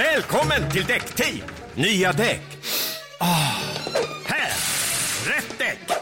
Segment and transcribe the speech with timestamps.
[0.00, 1.40] Välkommen till Däckteam!
[1.74, 2.42] Nya däck.
[3.20, 3.56] Oh.
[4.26, 4.52] här!
[5.28, 5.98] Rätt däck!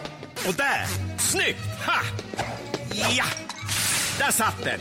[0.48, 0.86] Och där!
[1.18, 1.58] Snyggt!
[1.86, 2.00] Ha!
[3.17, 3.25] Ja!
[4.19, 4.81] Där satt den!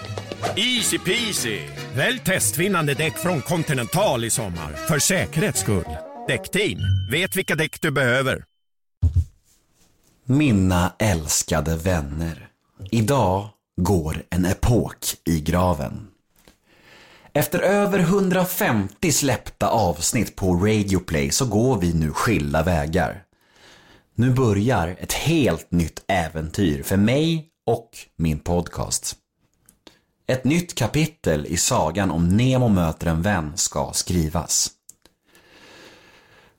[0.56, 1.60] Easy peasy!
[1.96, 5.97] Välj testvinnande däck från Continental i sommar, för säkerhets skull.
[6.28, 6.79] Däckteam,
[7.12, 8.44] vet vilka däck du behöver.
[10.26, 12.47] Mina älskade vänner.
[12.92, 13.49] Idag
[13.81, 16.08] går en epok i graven.
[17.34, 23.23] Efter över 150 släppta avsnitt på Radioplay så går vi nu skilda vägar.
[24.16, 29.16] Nu börjar ett helt nytt äventyr för mig och min podcast.
[30.27, 34.71] Ett nytt kapitel i sagan om Nemo möter en vän ska skrivas.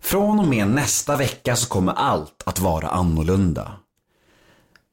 [0.01, 3.73] Från och med nästa vecka så kommer allt att vara annorlunda.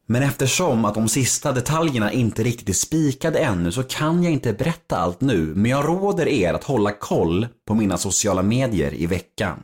[0.05, 4.54] Men eftersom att de sista detaljerna inte riktigt är spikade ännu så kan jag inte
[4.54, 9.05] berätta allt nu, men jag råder er att hålla koll på mina sociala medier i
[9.05, 9.64] veckan.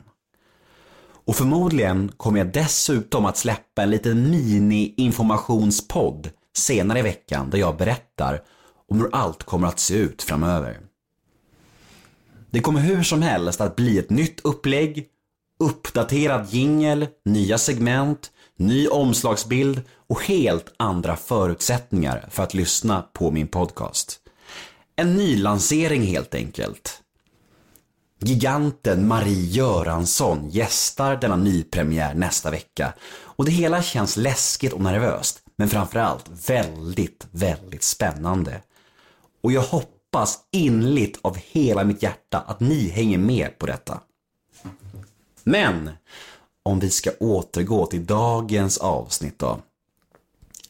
[1.26, 7.78] Och förmodligen kommer jag dessutom att släppa en liten mini-informationspodd senare i veckan där jag
[7.78, 8.42] berättar
[8.90, 10.80] om hur allt kommer att se ut framöver.
[12.50, 15.08] Det kommer hur som helst att bli ett nytt upplägg,
[15.60, 18.32] uppdaterad jingel, nya segment,
[18.68, 24.20] ny omslagsbild och helt andra förutsättningar för att lyssna på min podcast.
[24.96, 27.02] En ny lansering helt enkelt.
[28.20, 35.40] Giganten Marie Göransson gästar denna nypremiär nästa vecka och det hela känns läskigt och nervöst
[35.56, 38.62] men framförallt väldigt, väldigt spännande.
[39.44, 44.00] Och jag hoppas inligt av hela mitt hjärta att ni hänger med på detta.
[45.44, 45.90] Men
[46.64, 49.60] om vi ska återgå till dagens avsnitt då.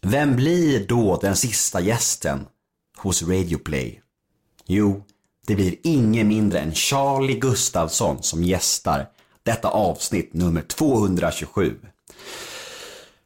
[0.01, 2.45] Vem blir då den sista gästen
[2.97, 4.01] hos Radioplay?
[4.65, 5.03] Jo,
[5.47, 9.09] det blir ingen mindre än Charlie Gustafsson som gästar
[9.43, 11.75] detta avsnitt nummer 227.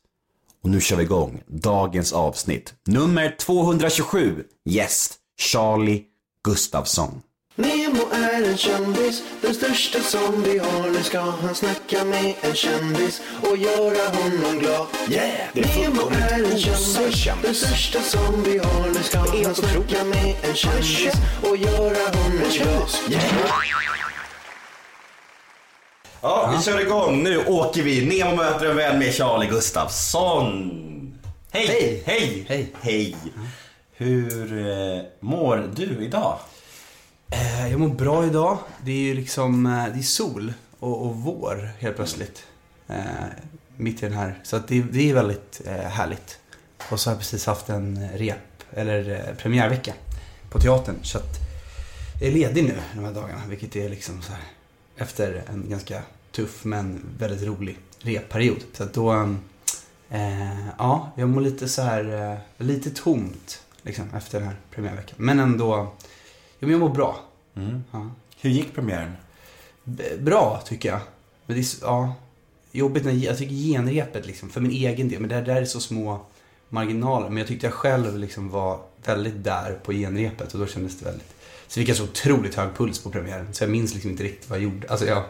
[0.62, 2.74] Och nu kör vi igång dagens avsnitt.
[2.86, 6.04] Nummer 227, gäst Charlie
[6.44, 7.22] Gustafsson.
[7.54, 10.90] Nemo är en kändis, den största som vi har.
[10.90, 14.86] Nu ska han snacka med en kändis och göra honom glad.
[15.08, 15.48] Yeah!
[15.54, 18.88] Nemo är en kändis, den största som vi har.
[18.88, 22.88] Nu ska han snacka med en kändis och göra honom glad.
[23.10, 23.22] Yeah!
[26.22, 27.22] Ja, vi kör igång.
[27.22, 28.06] Nu åker vi.
[28.06, 30.70] Nemo möter en vän med Charlie Gustafsson.
[31.50, 31.66] Hej!
[31.66, 32.02] Hej.
[32.06, 32.44] Hej!
[32.48, 32.72] Hej.
[32.80, 33.16] Hej!
[33.92, 36.38] Hur eh, mår du idag?
[37.32, 38.58] Eh, jag mår bra idag.
[38.84, 42.46] Det är ju liksom, eh, det är sol och, och vår helt plötsligt.
[42.88, 43.04] Eh,
[43.76, 44.38] mitt i den här.
[44.42, 46.38] Så att det, det är väldigt eh, härligt.
[46.90, 48.36] Och så har jag precis haft en rep,
[48.70, 49.94] eller eh, premiärvecka
[50.50, 50.96] på teatern.
[51.02, 51.38] Så att
[52.20, 53.40] jag är ledig nu de här dagarna.
[53.48, 54.42] Vilket är liksom så här,
[54.96, 58.64] efter en ganska tuff men väldigt rolig repperiod.
[58.72, 59.12] Så att då,
[60.10, 65.16] eh, ja, jag mår lite så här, eh, lite tomt liksom efter den här premiärveckan.
[65.18, 65.92] Men ändå,
[66.66, 67.20] men jag mår bra.
[67.92, 68.10] Ja.
[68.40, 69.12] Hur gick premiären?
[69.84, 71.00] B- Bra tycker jag.
[71.46, 72.14] Men det är, ja,
[72.72, 75.20] jobbigt när jag tycker genrepet liksom, för min egen del.
[75.20, 76.20] Men det där är så små
[76.68, 77.28] marginaler.
[77.28, 81.04] Men jag tyckte jag själv liksom var väldigt där på genrepet och då kändes det
[81.04, 81.34] väldigt.
[81.66, 83.54] Så fick jag så otroligt hög puls på premiären.
[83.54, 84.88] Så jag minns liksom inte riktigt vad jag gjorde.
[84.88, 85.24] Alltså jag,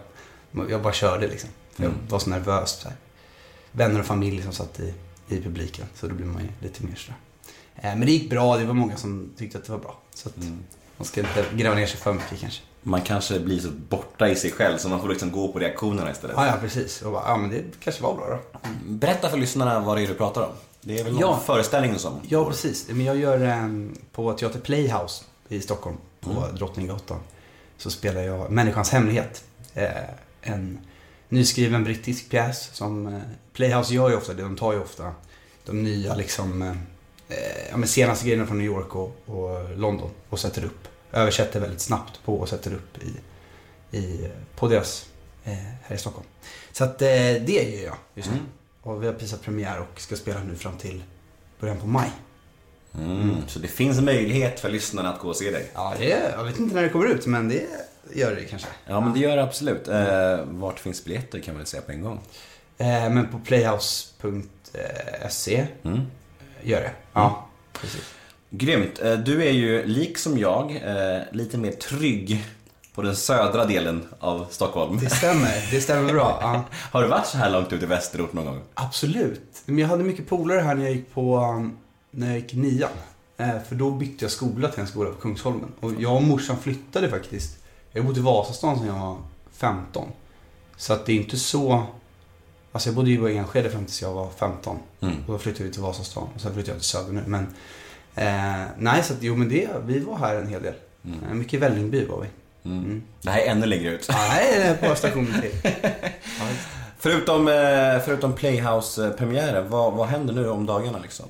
[0.71, 1.51] jag bara körde liksom.
[1.73, 2.71] För jag var så nervös.
[2.71, 2.97] Så här.
[3.73, 4.95] Vänner och familj som satt i,
[5.29, 5.87] i publiken.
[5.95, 7.17] Så då blir man ju lite mer sådär.
[7.77, 8.57] Eh, Men det gick bra.
[8.57, 9.99] Det var många som tyckte att det var bra.
[10.15, 10.35] Så att
[11.03, 12.63] man ska inte gräva ner sig för mycket kanske.
[12.83, 16.11] Man kanske blir så borta i sig själv så man får liksom gå på reaktionerna
[16.11, 16.37] istället.
[16.37, 17.03] Ja, ja precis.
[17.03, 18.59] Och bara, ja, men det kanske var bra då.
[18.87, 20.53] Berätta för lyssnarna vad det är du pratar om.
[20.81, 21.41] Det är väl någon Ja.
[21.47, 22.89] föreställning som Ja, precis.
[22.89, 27.19] Men jag gör en, på Teater Playhouse i Stockholm, på Drottninggatan.
[27.77, 29.45] Så spelar jag Människans hemlighet.
[29.75, 29.89] Eh,
[30.43, 30.79] en
[31.29, 33.21] nyskriven brittisk pjäs som eh,
[33.53, 34.43] Playhouse gör ju ofta det.
[34.43, 35.13] De tar ju ofta
[35.67, 37.37] de nya liksom, eh,
[37.71, 40.89] ja, men senaste grejerna från New York och, och London och sätter upp.
[41.13, 43.15] Översätter väldigt snabbt på och sätter upp i,
[43.97, 45.07] i, på deras
[45.45, 46.27] eh, här i Stockholm.
[46.73, 48.37] Så att eh, det gör jag just nu.
[48.37, 48.47] Mm.
[48.83, 51.03] Och vi har precis premiär och ska spela nu fram till
[51.61, 52.11] början på maj.
[52.95, 53.37] Mm.
[53.47, 55.71] Så det finns möjlighet för lyssnarna att gå och se dig.
[55.75, 57.67] Ja, det är, jag vet inte när det kommer ut men det
[58.13, 58.69] gör det kanske.
[58.87, 59.89] Ja, men det gör det absolut.
[59.89, 62.21] Eh, vart finns biljetter kan man väl säga på en gång.
[62.79, 66.01] Eh, men på playhouse.se Mm.
[66.63, 66.93] gör det.
[67.13, 68.15] Ja, precis.
[68.55, 69.01] Grymt.
[69.03, 72.45] Eh, Du är ju, lik som jag, eh, lite mer trygg
[72.95, 74.99] på den södra delen av Stockholm.
[75.01, 76.39] Det stämmer, det stämmer bra.
[76.43, 76.65] Ja.
[76.93, 78.61] Har du varit så här långt ut i västerort någon gång?
[78.75, 79.63] Absolut.
[79.65, 81.77] Men jag hade mycket polare här när jag gick på, um,
[82.11, 82.91] när jag gick nian.
[83.37, 85.69] Eh, för då bytte jag skola till en skola på Kungsholmen.
[85.81, 87.59] Och jag och morsan flyttade faktiskt.
[87.93, 89.17] Jag bott i Vasastan sedan jag var
[89.53, 90.09] 15.
[90.77, 91.83] Så att det är inte så...
[92.73, 94.79] Alltså jag bodde ju i Enskede fram tills jag var 15.
[95.01, 95.15] Mm.
[95.27, 96.23] Och då flyttade vi till Vasastan.
[96.35, 97.23] Och sen flyttade jag till Söder nu.
[97.27, 97.47] Men,
[98.15, 100.75] eh, nej, så att, jo men det, vi var här en hel del.
[101.05, 101.19] Mm.
[101.29, 102.29] Eh, mycket i Vällingby var vi.
[102.71, 102.85] Mm.
[102.85, 103.03] Mm.
[103.23, 104.09] Det här är ännu längre ut.
[104.11, 105.73] Nej, på stationen till.
[106.39, 106.45] Ja.
[106.99, 111.27] Förutom, eh, förutom Playhouse-premiären, vad, vad händer nu om dagarna liksom?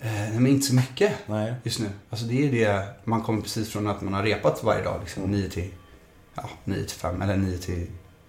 [0.00, 1.12] Eh, nej, men inte så mycket.
[1.26, 1.54] Nej.
[1.62, 1.86] just nu.
[2.10, 5.24] Alltså det är det, man kommer precis från att man har repat varje dag liksom.
[5.24, 5.40] Mm.
[5.40, 5.70] 9 till,
[6.34, 7.86] ja, 9 till 5 eller 9 till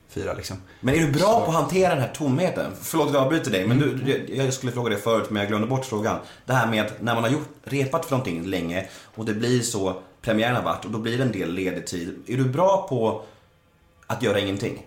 [0.09, 0.57] 4 liksom.
[0.81, 2.71] Men är du bra Så- på att hantera den här tomheten?
[2.81, 5.67] Förlåt att jag avbryter dig, men du, jag skulle fråga dig förut men jag glömde
[5.67, 6.19] bort frågan.
[6.45, 9.61] Det här med att när man har gjort, repat för någonting länge och det blir
[9.61, 12.15] så, premiären har varit och då blir det en del ledig tid.
[12.27, 13.21] Är du bra på
[14.07, 14.85] att göra ingenting?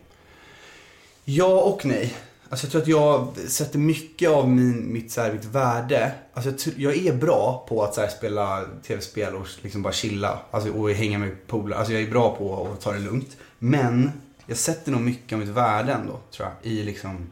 [1.24, 2.14] Ja och nej.
[2.48, 6.12] Alltså jag tror att jag sätter mycket av min, mitt, så här, mitt värde.
[6.34, 10.38] Alltså jag, jag är bra på att så här, spela tv-spel och liksom bara chilla.
[10.50, 11.78] Alltså, och hänga med polare.
[11.78, 13.36] Alltså jag är bra på att ta det lugnt.
[13.58, 14.10] Men
[14.46, 17.26] jag sätter nog mycket av mitt värde ändå, tror jag, i, liksom,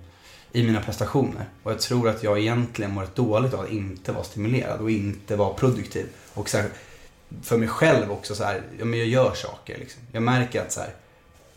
[0.52, 1.48] i mina prestationer.
[1.62, 5.36] Och jag tror att jag egentligen mår dåligt av att inte vara stimulerad och inte
[5.36, 6.06] vara produktiv.
[6.34, 6.70] Och så här,
[7.42, 10.02] för mig själv också så här, ja men jag gör saker liksom.
[10.12, 10.94] Jag märker att så här,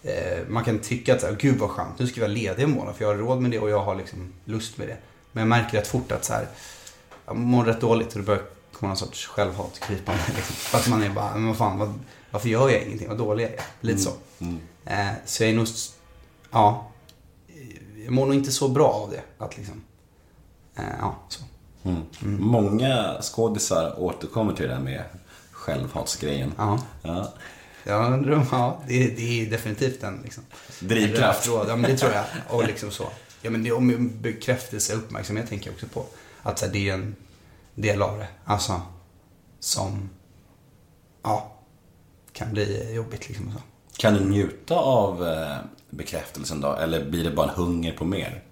[0.03, 2.67] eh, man kan tycka att så här, gud vad skönt, nu ska vi vara lediga
[2.67, 4.97] månader för jag har råd med det och jag har liksom lust med det.
[5.31, 6.47] Men jag märker rätt fort att så här,
[7.25, 10.21] jag mår rätt dåligt och det börjar komma någon sorts självhat krypande.
[10.35, 10.55] Liksom.
[10.55, 12.00] För att man är bara, men vad fan, vad,
[12.31, 13.61] varför gör jag ingenting, vad dålig jag är.
[13.81, 14.11] Lite så.
[14.39, 14.59] Mm.
[15.25, 15.68] Så jag är nog,
[16.51, 16.91] ja,
[18.03, 19.21] jag mår nog inte så bra av det.
[19.38, 19.83] Att liksom,
[20.75, 21.44] eh, ja, så.
[21.83, 22.03] Mm.
[22.39, 25.03] Många skådisar återkommer till det där med
[25.51, 26.53] självhatsgrejen.
[26.57, 26.80] Ja.
[27.01, 27.33] Ja.
[27.83, 28.19] Ja,
[28.51, 30.44] ja det, det är definitivt den liksom.
[30.80, 31.47] Drivkraft.
[31.47, 32.25] Ja, men det tror jag.
[32.50, 33.07] Och liksom så.
[33.41, 36.06] Ja, men det är om bekräftelse och uppmärksamhet tänker jag också på.
[36.44, 37.15] Att här, det är en
[37.75, 38.27] del av det.
[38.45, 38.81] Alltså,
[39.59, 40.09] som,
[41.24, 41.56] ja,
[42.33, 43.47] kan bli jobbigt liksom.
[43.47, 43.59] och Så.
[44.03, 45.57] Kan du njuta av eh,
[45.89, 46.73] bekräftelsen då?
[46.73, 48.44] Eller blir det bara en hunger på mer?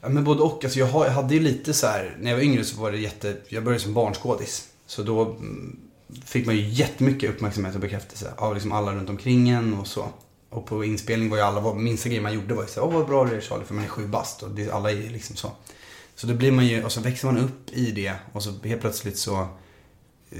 [0.00, 0.64] Ja, men både och.
[0.64, 3.36] Alltså, jag, hade ju lite så här, när jag var yngre så var det jätte,
[3.48, 4.68] jag började som barnskådis.
[4.86, 5.80] Så då mm,
[6.24, 10.06] fick man ju jättemycket uppmärksamhet och bekräftelse av liksom alla runt omkring en och så.
[10.50, 12.94] Och på inspelning var ju alla, var, minsta grejen man gjorde var ju såhär åh
[12.94, 15.36] vad bra du är Charlie, för man är sju bast och det, alla är liksom
[15.36, 15.50] så.
[16.14, 18.80] Så då blir man ju, och så växer man upp i det och så helt
[18.80, 19.48] plötsligt så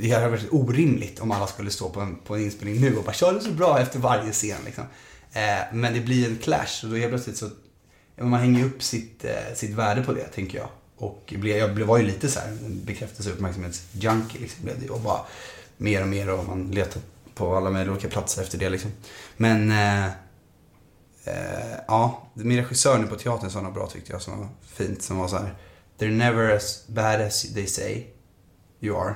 [0.01, 3.05] det hade varit orimligt om alla skulle stå på en, på en inspelning nu och
[3.05, 4.85] bara köra så bra efter varje scen liksom.
[5.33, 7.51] Eh, men det blir en clash och då helt plötsligt så
[8.21, 10.69] man hänger upp sitt, eh, sitt värde på det, tänker jag.
[10.97, 14.81] Och blev, jag blev- var ju lite så här en bekräftelse och uppmärksamhetsjunkie liksom blev
[14.81, 14.91] det.
[14.91, 15.21] Och bara
[15.77, 17.01] mer och mer och man letar
[17.35, 18.91] på alla möjliga olika platser efter det liksom.
[19.37, 20.05] Men eh,
[21.25, 25.03] eh, ja, min regissör nu på teatern sa något bra tyckte jag som var fint.
[25.03, 25.55] Som var så här.
[25.99, 28.05] They're never as bad as they say
[28.81, 29.15] you are.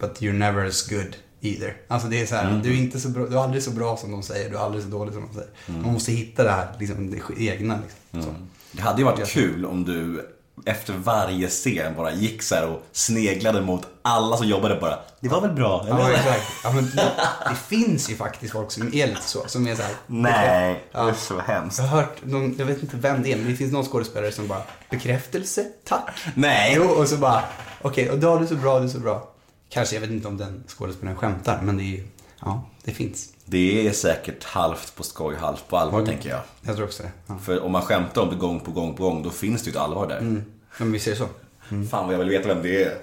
[0.00, 1.76] But you're never as good either.
[1.88, 3.96] Alltså det är så här, du är inte så bra, du är aldrig så bra
[3.96, 5.50] som de säger, du är aldrig så dålig som de säger.
[5.82, 8.22] Man måste hitta det här, liksom, det egna liksom.
[8.22, 8.34] Så.
[8.72, 10.28] Det hade ju varit kul om du
[10.66, 14.98] efter varje scen bara gick så här och sneglade mot alla som jobbade bara.
[15.20, 15.82] Det var väl bra?
[15.86, 15.98] Eller?
[15.98, 16.42] Ja, exakt.
[16.64, 17.12] Ja, men det,
[17.50, 19.92] det finns ju faktiskt folk som är lite så, som är så här.
[20.06, 21.02] Nej, Ja.
[21.04, 21.78] det är så hemskt.
[21.78, 24.32] Jag har hört, någon, jag vet inte vem det är, men det finns någon skådespelare
[24.32, 26.10] som bara, bekräftelse, tack.
[26.34, 26.74] Nej.
[26.76, 27.42] Jo, och så bara,
[27.82, 29.28] okej, och då du är så bra, du är så bra.
[29.70, 32.06] Kanske, jag vet inte om den skådespelaren skämtar, men det är ju,
[32.40, 33.32] ja, det finns.
[33.44, 36.40] Det är säkert halvt på skoj, halvt på allvar tänker jag.
[36.62, 37.10] Jag tror också det.
[37.26, 37.38] Ja.
[37.38, 39.70] För om man skämtar om det gång på gång på gång, då finns det ju
[39.70, 40.18] ett allvar där.
[40.18, 40.44] Mm.
[40.78, 41.26] Men vi ser så.
[41.90, 42.98] Fan vad jag vill veta vem det är.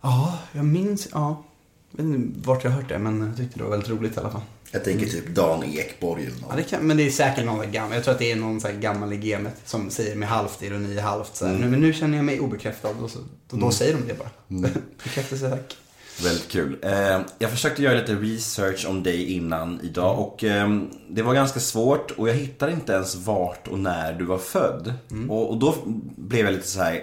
[0.00, 1.44] Ja, jag minns, ja.
[1.90, 4.16] Jag vet inte vart jag har hört det, men jag tyckte det var väldigt roligt
[4.16, 4.40] i alla fall.
[4.74, 7.94] Jag tänker typ Dan Ekborg eller Ja, det kan, men det är säkert någon gammal.
[7.94, 10.98] Jag tror att det är någon så gammal i gamet som säger med halvt ironi,
[10.98, 11.54] halvt så här.
[11.54, 13.18] Nu, men nu känner jag mig obekräftad och, så,
[13.50, 14.30] då säger de det bara.
[15.04, 15.76] Bekräftelse, tack.
[16.22, 16.78] Väldigt kul.
[16.82, 21.60] Eh, jag försökte göra lite research om dig innan idag och eh, det var ganska
[21.60, 24.94] svårt och jag hittade inte ens vart och när du var född.
[25.28, 25.74] Och, och då
[26.16, 27.02] blev jag lite så här.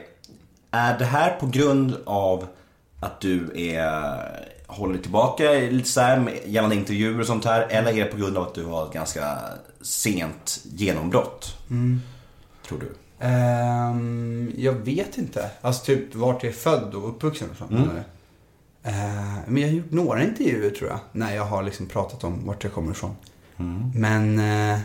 [0.72, 2.48] Är det här på grund av
[3.00, 7.68] att du är, håller dig tillbaka lite så här gällande intervjuer och sånt här?
[7.70, 9.38] Eller är det på grund av att du har ett ganska
[9.82, 11.58] sent genombrott?
[12.68, 12.96] Tror du?
[13.20, 15.50] Ehm, jag vet inte.
[15.62, 17.64] Alltså typ vart jag är född och uppvuxen och så.
[17.76, 17.90] Mm.
[18.84, 18.94] Eh,
[19.48, 21.00] men jag har gjort några intervjuer tror jag.
[21.12, 23.16] När jag har liksom pratat om vart jag kommer ifrån.
[23.58, 23.92] Mm.
[23.96, 24.40] Men,
[24.74, 24.80] eh,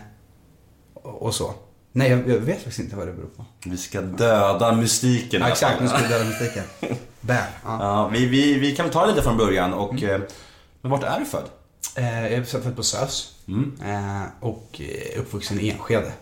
[1.03, 1.55] och så.
[1.93, 3.45] Nej, jag, jag vet faktiskt inte vad det beror på.
[3.65, 6.65] Vi ska döda mystiken Ja, exakt, nu ska vi döda mystiken.
[7.27, 7.37] Bam.
[7.65, 7.79] Ja.
[7.81, 10.03] Ja, vi, vi, vi kan ta lite från början och...
[10.03, 10.21] eh,
[10.81, 11.45] Men vart är du född?
[11.97, 13.35] Eh, jag är född på SÖS.
[13.49, 13.73] Mm.
[13.85, 14.81] Eh, och
[15.17, 16.13] uppvuxen i Enskede.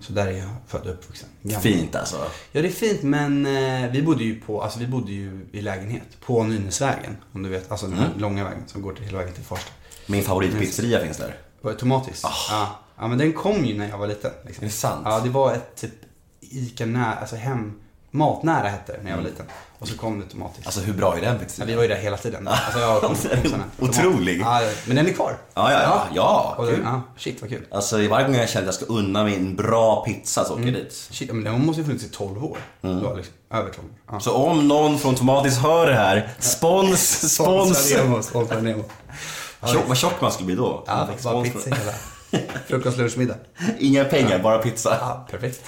[0.00, 1.28] Så där är jag född och uppvuxen.
[1.42, 1.62] Gammal.
[1.62, 2.16] Fint alltså.
[2.52, 3.44] Ja, det är fint, men
[3.92, 7.16] vi bodde ju på, alltså vi bodde ju i lägenhet på Nynäsvägen.
[7.32, 9.72] Om du vet, alltså den här långa vägen som går till hela vägen till Farsta.
[10.06, 11.36] Min favoritpizzeria finns där.
[11.62, 12.20] Det Tomatis?
[12.50, 12.78] Ja.
[12.98, 14.30] ja, men den kom ju när jag var liten.
[14.46, 14.64] Liksom.
[14.64, 15.02] Är det sant?
[15.04, 15.92] Ja, det var ett typ
[16.40, 17.79] Ica nära, alltså hem,
[18.10, 19.46] matnära hette det när jag var liten.
[19.78, 20.66] Och så kom det Tomatis.
[20.66, 21.68] Alltså hur bra är den ja, pizzerian?
[21.68, 22.48] vi var ju där hela tiden.
[22.48, 23.14] Alltså jag kom,
[23.78, 24.40] kom otrolig.
[24.40, 25.38] Ja, men den är kvar.
[25.54, 26.06] Ja, ja, ja.
[26.14, 26.80] Ja, Och kul.
[26.84, 27.66] ja, shit vad kul.
[27.70, 30.64] Alltså varje gång jag kände att jag ska unna mig en bra pizza så åker
[30.64, 30.92] jag dit.
[31.10, 32.58] Shit, ja, men den måste ju funnits i 12 år.
[32.82, 33.02] Mm.
[33.02, 33.94] Var liksom, över 12 år.
[34.10, 34.20] Ja.
[34.20, 37.88] Så om någon från Tomatis hör det här, spons, spons.
[38.26, 38.84] Sponsra Nemo.
[39.66, 40.84] Tjock, vad tjock man skulle bli då.
[40.86, 41.92] Ja, bara pizza hela.
[42.66, 43.36] Frukost, lunch, middag.
[43.78, 44.96] Inga pengar, bara pizza.
[45.00, 45.60] Ja, perfekt.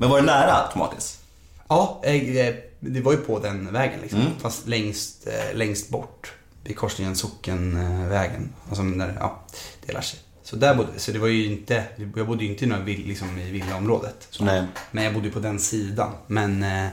[0.00, 1.18] Men var det nära Tomatis?
[1.68, 4.20] Ja, eh, det var ju på den vägen liksom.
[4.20, 4.32] Mm.
[4.38, 6.32] Fast längst, eh, längst bort.
[6.64, 8.52] Vid korsningen Sockenvägen.
[8.68, 9.42] Alltså när, ja,
[9.86, 10.20] delar sig.
[10.42, 13.38] Så där bodde Så det var ju inte, jag bodde ju inte i, några, liksom,
[13.38, 14.26] i villaområdet.
[14.30, 14.44] Så.
[14.44, 14.64] Nej.
[14.90, 16.12] Men jag bodde ju på den sidan.
[16.26, 16.88] Men, eh,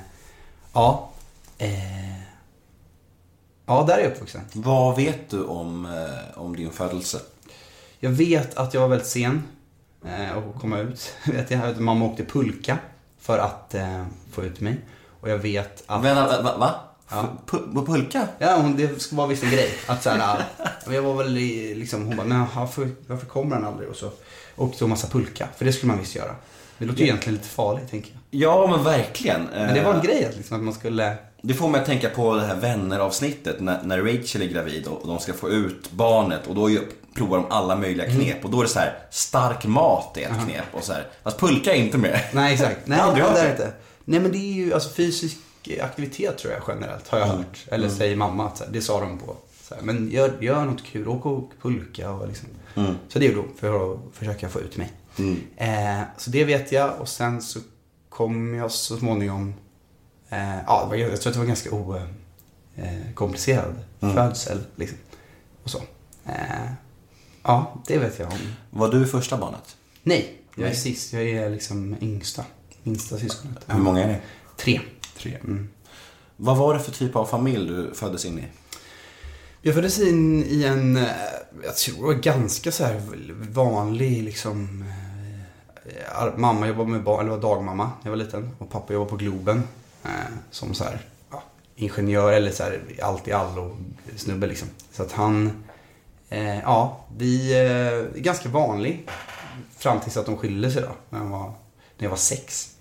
[0.74, 1.10] ja.
[1.58, 2.20] Eh,
[3.66, 4.42] ja, där är jag uppvuxen.
[4.54, 7.20] Vad vet du om, eh, om din födelse?
[8.00, 9.44] Jag vet att jag var väldigt sen
[10.06, 11.14] eh, att komma ut.
[11.26, 12.78] Vet jag, att mamma åkte pulka
[13.25, 14.77] för att eh, få ut mig.
[15.22, 16.03] Och jag vet att...
[16.03, 16.41] Men, va?
[16.41, 16.75] va, va?
[17.10, 17.29] Ja.
[17.48, 18.27] Pu- pulka?
[18.38, 19.70] Ja, hon, det var visst en grej.
[19.88, 20.44] Att så här,
[20.86, 23.89] ja, jag var väl i, liksom, hon bara, men varför, varför kommer han aldrig?
[23.89, 24.12] Och så
[24.55, 25.48] åkte hon massa pulka.
[25.58, 26.36] För det skulle man visst göra.
[26.77, 28.41] Det låter ju egentligen lite farligt, tänker jag.
[28.41, 29.41] Ja, men verkligen.
[29.53, 31.17] Men det var en grej att, liksom, att man skulle...
[31.48, 35.08] Det får mig att tänka på det här vänner-avsnittet när, när Rachel är gravid och,
[35.08, 36.70] de ska få ut barnet och då
[37.16, 40.44] provar de alla möjliga knep och då är det så här stark mat är ett
[40.46, 41.08] knep och så här.
[41.24, 42.20] Fast pulka är inte med.
[42.34, 42.78] Nej, exakt.
[42.88, 43.52] Nej, Jag aldrig det hört är det.
[43.52, 43.72] inte.
[44.06, 45.38] Nej, men det är ju alltså fysisk
[45.82, 47.66] aktivitet tror jag generellt, har jag hört.
[47.68, 49.36] Eller säger mamma att det sa de på.
[49.72, 52.50] Här, men gör, gör något kul, åk och pulka och liksom.
[53.10, 54.92] Så det gjorde hon för att försöka få ut mig.
[55.58, 57.60] Eh, så det vet jag och sen så
[58.10, 59.54] kom jag så småningom,
[60.29, 61.70] eh, ja, det var, jag tror att det var ganska
[63.12, 64.98] okomplicerad födsel liksom.
[65.63, 65.77] Och så.
[66.25, 66.34] Eh,
[67.44, 68.38] ja, det vet jag om.
[68.70, 69.77] Var du första barnet?
[70.03, 70.75] Nej, jag är Nej.
[70.79, 71.13] sist.
[71.13, 72.46] Jag är liksom yngsta.
[72.84, 73.63] Minsta syskonet.
[73.67, 74.17] Hur många är ni?
[74.58, 74.82] Tre.
[75.17, 75.38] Tre.
[76.38, 78.44] Vad var det för typ av familj du föddes in i?
[79.62, 81.03] Jag föddes in i en, eh,
[81.63, 83.01] jag tror ganska så här
[83.51, 84.86] vanlig liksom.
[85.86, 88.50] eh, Mamma jobbade med barn, eller var dagmamma när jag var liten.
[88.58, 89.63] Och pappa jobbade på Globen.
[90.06, 91.00] Eh, Som så här,
[91.76, 93.78] ingenjör eller så här allt i allo
[94.16, 94.68] snubbe liksom.
[94.92, 95.64] Så att han,
[96.30, 99.08] eh, ja, vi, eh, ganska vanlig.
[99.78, 100.96] Fram tills att de skilde sig då.
[101.10, 101.46] När jag var,
[101.98, 102.72] när jag var sex.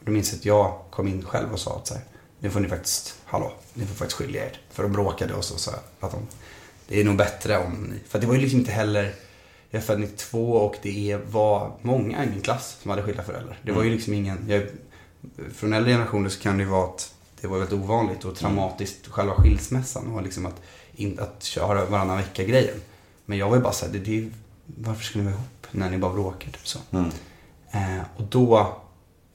[0.00, 2.02] Då minns jag att jag kom in själv och sa att så här,
[2.38, 4.60] nu får ni faktiskt, hallå, ni får faktiskt skilja er.
[4.70, 6.26] För de bråkade och så sa att de,
[6.88, 9.14] det är nog bättre om ni, för det var ju liksom inte heller,
[9.70, 13.58] jag är född 92 och det var många i min klass som hade skilda föräldrar.
[13.62, 14.62] Det var ju liksom ingen, jag,
[15.54, 19.06] från äldre generationer så kan det ju vara att det var väldigt ovanligt och traumatiskt,
[19.06, 20.62] själva skilsmässan och liksom att,
[20.92, 22.80] in, att köra varannan vecka-grejen.
[23.24, 24.30] Men jag var ju bara såhär, det, det,
[24.66, 26.50] varför ska ni vara ihop när ni bara bråkar?
[26.50, 26.78] Typ så.
[27.70, 28.76] Eh, och då,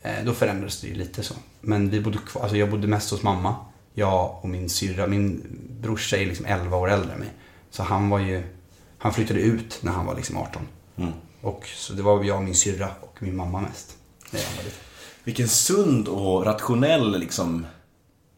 [0.02, 1.34] eh, då förändrades det ju lite så.
[1.62, 3.56] Men vi bodde kvar, alltså jag bodde mest hos mamma.
[3.94, 5.44] Jag och min syrra, min
[5.82, 7.30] brorsa är liksom 11 år äldre än mig.
[7.72, 8.44] Så han var ju,
[8.98, 10.62] han flyttade ut när han var liksom 18.
[11.42, 13.98] Och så det var jag och min syrra och min mamma mest.
[14.32, 14.87] när jag var liten.
[15.28, 17.66] Vilken sund och rationell liksom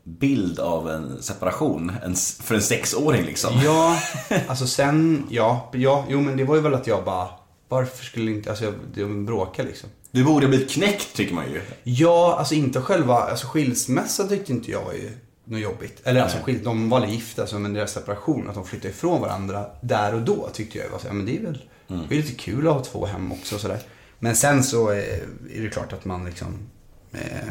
[0.03, 3.53] bild av en separation en, för en sexåring liksom.
[3.63, 3.99] Ja,
[4.47, 7.27] alltså sen, ja, ja, jo men det var ju väl att jag bara,
[7.67, 9.89] varför skulle inte, alltså jag, det bråka liksom.
[10.11, 11.61] Du borde ha blivit knäckt tycker man ju.
[11.83, 15.11] Ja, alltså inte själva, alltså skilsmässan tyckte inte jag var ju
[15.45, 16.01] något jobbigt.
[16.03, 19.65] Eller alltså skil, de var gifta, alltså, men deras separation, att de flyttade ifrån varandra
[19.81, 22.35] där och då tyckte jag var så, ja, men det är väl det är lite
[22.35, 23.79] kul att ha två hem också och sådär.
[24.19, 24.97] Men sen så eh,
[25.55, 26.57] är det klart att man liksom
[27.13, 27.49] eh,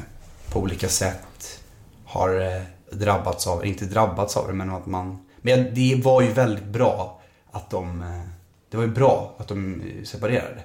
[0.52, 1.60] på olika sätt
[2.04, 2.62] har eh,
[2.98, 7.20] drabbats av, inte drabbats av det, men att man, men det var ju väldigt bra
[7.50, 8.22] att de eh,
[8.70, 10.62] det var ju bra att de separerade.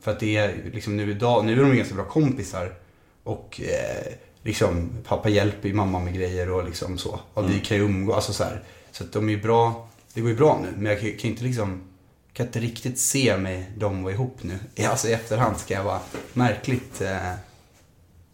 [0.00, 2.74] För att det är liksom nu idag, nu är de ganska bra kompisar.
[3.24, 7.20] Och eh, liksom, pappa hjälper ju mamma med grejer och liksom så.
[7.34, 7.54] Och Mm.
[7.54, 8.62] vi kan ju umgås, alltså så här.
[8.92, 10.68] Så att de är ju bra, det går ju bra nu.
[10.76, 11.82] Men jag kan, kan inte liksom,
[12.32, 14.58] kan inte riktigt se mig de vara ihop nu.
[14.88, 16.00] Alltså i efterhand ska jag vara
[16.32, 17.32] märkligt, eh,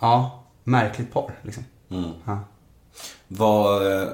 [0.01, 1.65] ja, märkligt par liksom.
[1.91, 2.11] Mm.
[2.25, 2.39] Ja.
[3.29, 4.09] Vad, eh,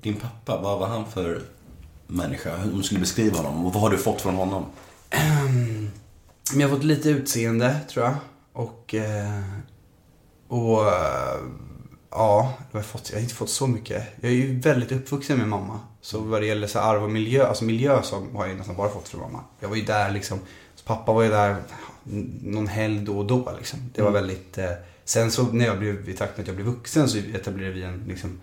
[0.00, 1.42] din pappa, vad var han för
[2.06, 2.56] människa?
[2.56, 3.66] Hur du skulle beskriva honom?
[3.66, 4.64] Och vad har du fått från honom?
[6.52, 8.14] Men jag har fått lite utseende, tror jag.
[8.52, 8.94] Och...
[8.94, 9.42] Eh,
[10.48, 10.86] och...
[10.86, 11.40] Eh,
[12.10, 14.04] ja, jag har, fått, jag har inte fått så mycket.
[14.20, 15.80] Jag är ju väldigt uppvuxen med mamma.
[16.00, 18.88] Så vad det gäller så arv och miljö, alltså miljö så har jag nästan bara
[18.88, 19.44] fått från mamma.
[19.60, 20.38] Jag var ju där liksom,
[20.84, 21.56] pappa var ju där
[22.42, 23.78] någon helg då och då liksom.
[23.94, 24.58] Det var väldigt...
[25.08, 27.74] Eh, sen så när jag blev, i takt med att jag blev vuxen så etablerade
[27.74, 28.40] vi en liksom,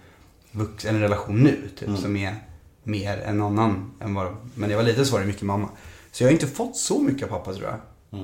[0.51, 2.36] vux, en relation nu typ, som är
[2.84, 3.91] mer än någon annan.
[4.00, 5.69] Än vad, men jag var lite så var det mycket mamma.
[6.12, 7.79] Så jag har inte fått så mycket av pappa tror jag.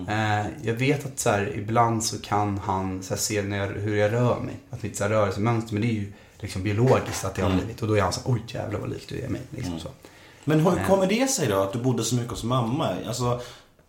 [0.09, 3.67] Eh, jag vet att så här, ibland så kan han så här, se när jag,
[3.67, 4.55] hur jag rör mig.
[4.69, 7.81] Att mitt så här, rörelsemönster, men det är ju liksom biologiskt att det har blivit.
[7.81, 9.41] Och då är han så här, oj jävlar vad lik du är mig.
[9.49, 9.89] Liksom, så.
[10.43, 12.95] Men hur kommer det sig då att du bodde så mycket hos mamma?
[13.07, 13.41] Alltså,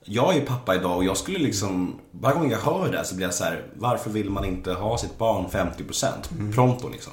[0.04, 3.14] jag är ju pappa idag och jag skulle liksom, varje gång jag hör det så
[3.14, 7.12] blir jag så här, varför vill man inte ha sitt barn 50% pronto liksom?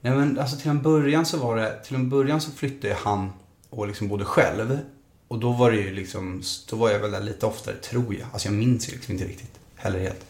[0.00, 3.30] Nej men alltså till en början så var det, till en början så flyttade han
[3.70, 4.78] och liksom bodde själv.
[5.28, 8.28] Och då var det ju liksom, då var jag väl där lite oftare tror jag.
[8.32, 10.26] Alltså jag minns ju liksom inte riktigt heller helt.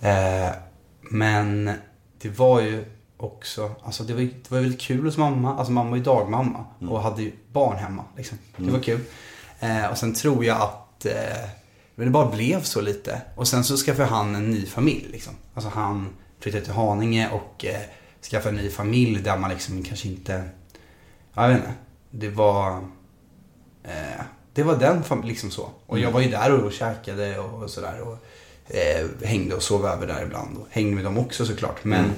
[0.00, 0.56] Eh,
[1.00, 1.70] men
[2.18, 2.84] det var ju
[3.16, 5.56] också, alltså det var, det var väldigt kul hos mamma.
[5.56, 8.38] Alltså mamma var ju dagmamma och hade ju barn hemma liksom.
[8.56, 9.00] Det var kul.
[9.60, 11.48] Eh, och sen tror jag att eh,
[11.94, 13.20] men det bara blev så lite.
[13.34, 15.34] Och sen så skaffade han en ny familj liksom.
[15.54, 16.08] Alltså han
[16.40, 17.80] flyttade till Haninge och eh,
[18.30, 20.42] skaffade en ny familj där man liksom kanske inte,
[21.34, 21.72] jag vet inte.
[22.10, 22.76] Det var,
[23.82, 25.70] eh, det var den liksom så.
[25.86, 28.00] Och jag var ju där och, käkade och, och sådär.
[28.00, 28.18] Och
[28.74, 30.56] eh, hängde och sov över där ibland.
[30.58, 31.84] Och hängde med dem också såklart.
[31.84, 32.12] Men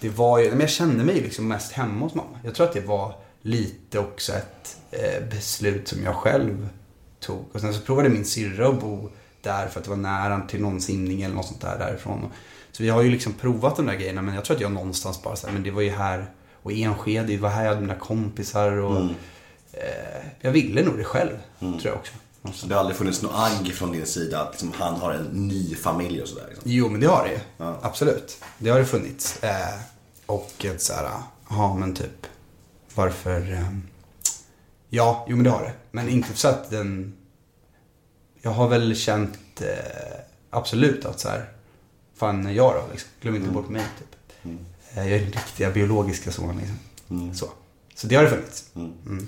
[0.00, 2.38] det var ju, men jag kände mig liksom mest hemma hos mamma.
[2.44, 6.68] Jag tror att det var lite också ett eh, beslut som jag själv
[7.22, 7.44] tog.
[7.52, 10.60] Och sen så provade min syrra att bo där för att det var nära till
[10.60, 12.30] någon simning eller något sånt där därifrån.
[12.72, 15.22] Så vi har ju liksom provat de där grejerna men jag tror att jag någonstans
[15.22, 16.30] bara såhär, men det var ju här
[16.62, 19.00] och Enskede, det var här jag hade mina kompisar och
[19.72, 22.12] eh, jag ville nog det själv, tror jag också.
[22.54, 25.24] Så det har aldrig funnits något agg från din sida att liksom, han har en
[25.24, 26.46] ny familj och sådär?
[26.48, 26.70] Liksom.
[26.70, 27.38] Jo, men det har det ju.
[27.56, 27.78] Ja.
[27.82, 28.44] Absolut.
[28.58, 29.42] Det har det funnits.
[29.42, 29.80] Eh,
[30.26, 31.10] och ett så här,
[31.50, 32.26] ja men typ,
[32.94, 33.52] varför...
[33.52, 33.68] Eh,
[34.88, 35.72] ja, jo men det har det.
[35.92, 37.12] Men inte så att den...
[38.42, 41.52] Jag har väl känt eh, absolut att så här,
[42.14, 43.10] fan jag då liksom.
[43.20, 44.16] Glöm inte bort mig typ.
[44.94, 47.34] Eh, jag är den riktiga biologiska son liksom.
[47.34, 47.50] Så.
[47.94, 48.70] Så det har det funnits.
[48.74, 49.26] Mm.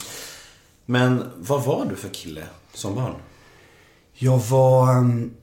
[0.87, 3.14] Men vad var du för kille som barn?
[4.14, 5.35] Jag var um,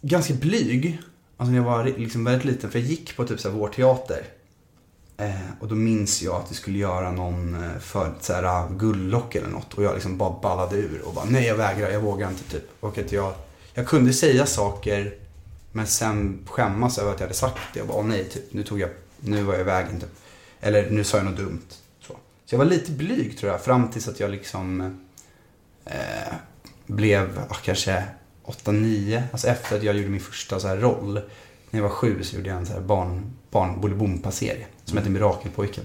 [0.00, 1.00] ganska blyg.
[1.36, 2.70] Alltså när jag var liksom väldigt liten.
[2.70, 4.18] För jag gick på typ så här vår teater.
[4.18, 4.24] Eh,
[5.16, 8.68] Eh, och då minns jag att vi skulle göra någon eh, för så här, ah,
[8.68, 9.74] guldlock eller något.
[9.74, 12.70] Och jag liksom bara ballade ur och bara nej jag vägrar, jag vågar inte typ.
[12.80, 13.34] Och att jag,
[13.74, 15.14] jag kunde säga saker
[15.72, 17.78] men sen skämmas över att jag hade sagt det.
[17.78, 20.10] Jag bara åh nej, typ, nu tog jag, nu var jag i vägen typ.
[20.60, 21.66] Eller nu sa jag något dumt.
[22.00, 22.12] Så,
[22.46, 23.60] så jag var lite blyg tror jag.
[23.60, 24.80] Fram tills att jag liksom
[25.84, 26.34] eh,
[26.86, 28.04] blev ah, kanske
[28.44, 29.22] 8-9.
[29.32, 31.14] Alltså efter att jag gjorde min första så här roll.
[31.70, 35.10] När jag var sju så gjorde jag en så här barn, barn Bolibompa-serie som heter
[35.10, 35.84] Mirakelpojken.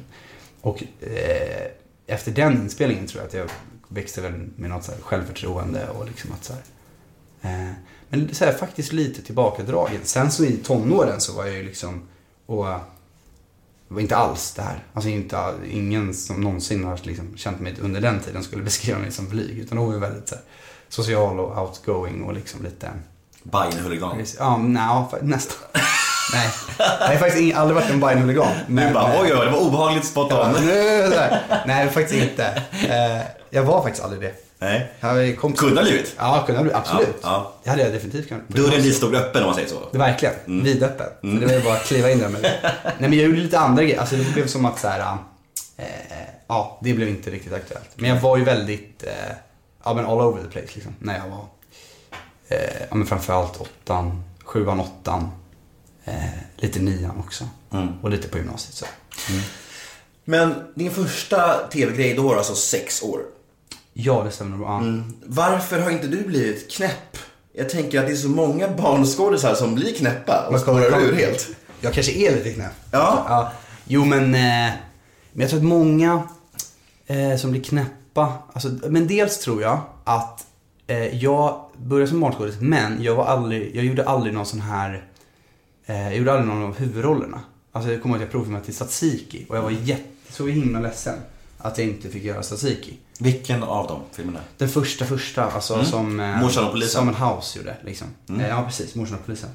[0.61, 1.67] Och eh,
[2.07, 3.49] efter den inspelningen tror jag att jag
[3.87, 6.61] växte väl med något så självförtroende och liksom att så här,
[7.69, 7.73] eh,
[8.09, 9.99] Men så här, faktiskt lite tillbakadragen.
[10.03, 12.01] Sen så i tonåren så var jag ju liksom
[12.45, 12.65] och
[13.87, 14.83] var inte alls det här.
[14.93, 19.11] Alltså inte, ingen som någonsin har liksom känt mig under den tiden skulle beskriva mig
[19.11, 19.57] som blyg.
[19.59, 20.43] Utan hon var väldigt så här,
[20.89, 22.91] social och outgoing och liksom lite...
[23.43, 24.25] Bajen-huligan?
[24.39, 25.57] Ja, fa- nästan.
[26.33, 26.49] nej,
[26.99, 28.51] jag har faktiskt ing- aldrig varit en Bajen-huligan.
[28.67, 30.55] Du bara, oj oj, det var obehagligt spot on.
[30.55, 31.63] här.
[31.67, 32.45] Nej, faktiskt inte.
[32.89, 34.33] Eh, jag var faktiskt aldrig det.
[34.61, 34.91] Nej.
[35.57, 36.15] Kunde ha blivit.
[36.17, 36.77] Ja, kunde ha blivit.
[36.77, 37.15] Absolut.
[37.21, 37.53] Ja, ja.
[37.63, 38.47] Det hade jag definitivt kunnat.
[38.47, 39.75] Dörren dit stod öppen om man säger så.
[39.91, 40.35] Det verkligen.
[40.47, 40.63] Mm.
[40.63, 41.07] Vidöppen.
[41.21, 42.29] Så det var ju bara att kliva in där.
[42.83, 43.99] Nej, men jag gjorde lite andra grejer.
[43.99, 44.99] Alltså det blev som att så här,
[45.77, 45.85] eh,
[46.47, 47.89] ja, det blev inte riktigt aktuellt.
[47.95, 49.35] Men jag var ju väldigt, eh,
[49.83, 50.95] ja men all over the place liksom.
[50.99, 51.45] När jag var,
[52.47, 55.31] eh, ja men framförallt åttan, sjuan, åttan,
[56.05, 56.13] eh,
[56.57, 57.47] lite nian också.
[57.73, 57.87] Mm.
[58.01, 58.85] Och lite på gymnasiet så.
[60.25, 63.21] Men din första tv-grej, då var alltså sex år.
[63.93, 64.65] Ja, det stämmer.
[64.65, 64.77] Ja.
[64.77, 65.13] Mm.
[65.25, 67.17] Varför har inte du blivit knäpp?
[67.53, 71.49] Jag tänker att det är så många barnskådisar som blir knäppa och spårar ur helt.
[71.81, 72.71] Jag kanske är lite knäpp.
[72.91, 73.25] Ja.
[73.29, 73.51] ja.
[73.87, 74.71] Jo men, eh,
[75.31, 76.23] men jag tror att många
[77.07, 80.45] eh, som blir knäppa, alltså, men dels tror jag att
[80.87, 85.03] eh, jag började som barnskådis men jag var aldrig, jag gjorde aldrig någon sån här,
[85.93, 87.41] jag gjorde aldrig någon av huvudrollerna.
[87.71, 90.79] Alltså jag kommer ihåg att jag provfilmade till Tsatsiki och jag var jätte, så himla
[90.79, 91.15] ledsen
[91.57, 92.97] att jag inte fick göra Tsatsiki.
[93.19, 94.39] Vilken av de filmerna?
[94.57, 96.99] Den första första, alltså som eh, Morsan och polisen.
[96.99, 97.77] Som en House gjorde.
[97.85, 98.07] Liksom.
[98.39, 98.95] Eh, Ja, precis.
[98.95, 99.49] Morsan och polisen.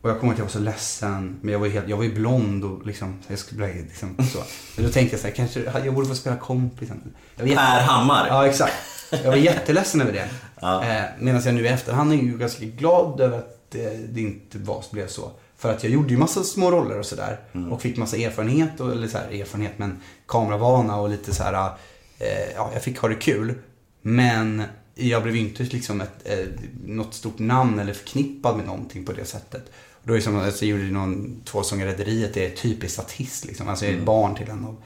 [0.00, 1.36] Och jag kommer att jag var så ledsen.
[1.40, 3.82] Men jag var ju, helt, jag var ju blond och liksom, så jag skulle bli
[3.82, 4.38] liksom så.
[4.76, 7.00] Men då tänkte jag så här, kanske jag borde få spela kompisen.
[7.36, 8.26] Jag jätte- Per Hammar.
[8.28, 8.72] Ja, exakt.
[9.10, 10.28] Jag var jätteledsen över det.
[10.60, 10.84] Ja.
[10.84, 14.58] Eh, Medan jag nu i efterhand är ju ganska glad över att det, det inte
[14.58, 15.30] var, blev så.
[15.64, 17.40] För att jag gjorde ju massa små roller och sådär.
[17.70, 21.70] Och fick massa erfarenhet, och, eller så här, erfarenhet, men kameravana och lite så här,
[22.18, 23.54] eh, ja, jag fick ha det kul.
[24.02, 24.62] Men
[24.94, 26.46] jag blev inte liksom ett, eh,
[26.86, 29.62] något stort namn eller förknippad med någonting på det sättet.
[29.92, 33.44] Och då är det som att jag gjorde någon tvåsångare Rederiet, det är typiskt statist
[33.44, 33.68] liksom.
[33.68, 34.76] Alltså jag är ett barn till en av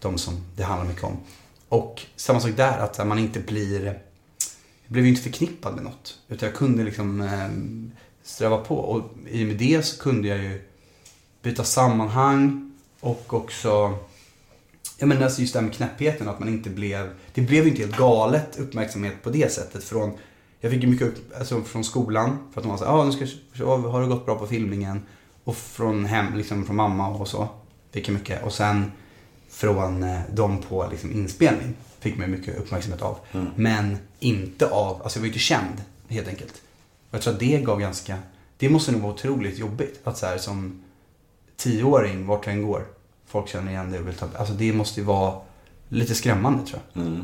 [0.00, 1.16] de som det handlar mycket om.
[1.68, 3.84] Och samma sak där, att här, man inte blir...
[3.84, 6.18] Jag blev ju inte förknippad med något.
[6.28, 7.48] Utan jag kunde liksom eh,
[8.22, 8.76] sträva på.
[8.76, 10.62] Och i och med det så kunde jag ju
[11.42, 13.98] byta sammanhang och också...
[14.98, 17.10] Ja men alltså just det här med knäppheten, att man inte blev...
[17.34, 19.84] Det blev ju inte helt galet uppmärksamhet på det sättet.
[19.84, 20.12] Från,
[20.60, 23.04] jag fick ju mycket upp, alltså från skolan, för att de var så här, ah,
[23.04, 25.02] nu ska, har det gått bra på filmningen?
[25.44, 27.48] Och från hem, liksom från mamma och så.
[27.90, 28.44] Fick jag mycket.
[28.44, 28.92] Och sen
[29.50, 33.18] från eh, dem på liksom, inspelning fick man mycket uppmärksamhet av.
[33.56, 36.62] Men inte av, alltså jag var ju inte känd helt enkelt.
[37.12, 38.18] Och jag tror att det gav ganska,
[38.56, 40.00] det måste nog vara otroligt jobbigt.
[40.04, 40.82] Att så här som
[41.56, 42.86] tioåring, vart jag än går,
[43.26, 45.34] folk känner igen dig och vill ta, alltså det måste ju vara
[45.88, 47.20] lite skrämmande tror jag.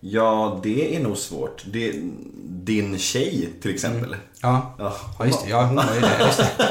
[0.00, 1.64] Ja, det är nog svårt.
[1.72, 1.92] Det,
[2.44, 4.16] din tjej till exempel.
[4.42, 4.74] Ja.
[4.78, 4.96] Ja.
[5.18, 5.50] ja, just det.
[5.50, 6.16] Ja, hon var ju det.
[6.26, 6.66] Just det.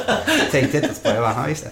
[0.51, 1.13] Tänkte inte ens på det.
[1.15, 1.71] Jag bara, ja, just det.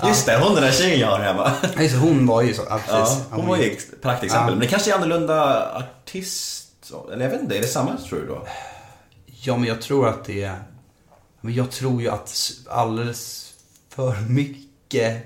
[0.00, 0.08] Ja.
[0.08, 1.52] Just det, hon den där tjejen jag har hemma.
[1.76, 2.00] Ja, just det.
[2.00, 2.62] Hon var ju så.
[2.68, 4.46] Ja, Ja, hon var ju ex- praktexempel.
[4.46, 4.50] Ja.
[4.50, 6.68] Men det kanske är annorlunda artist...
[7.12, 8.46] Eller jag vet inte, är det samma tror du då?
[9.44, 10.62] Ja, men jag tror att det är...
[11.40, 13.52] Men jag tror ju att alldeles
[13.88, 15.22] för mycket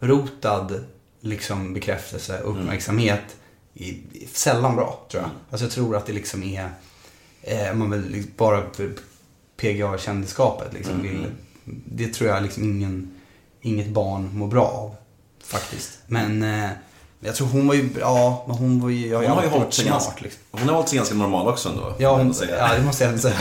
[0.00, 0.84] orotad
[1.20, 3.36] liksom bekräftelse och uppmärksamhet
[3.74, 5.30] är är sällan bra, tror jag.
[5.50, 6.70] Alltså jag tror att det liksom är...
[7.42, 8.62] Eh, man vill liksom bara
[9.56, 11.26] PGA-kändisskapet liksom vill...
[11.84, 13.20] Det tror jag liksom ingen,
[13.60, 14.96] inget barn mår bra av,
[15.44, 15.98] faktiskt.
[16.06, 16.42] Men...
[16.42, 16.70] Eh,
[17.24, 19.74] jag tror hon var ju, ja, men hon var ju, jag Hon har ju hållit
[19.74, 20.40] sig ganska, liksom.
[20.50, 21.94] hon har hållit sig ganska normal också ändå.
[21.98, 23.36] Ja, hon, ja, det måste jag säga.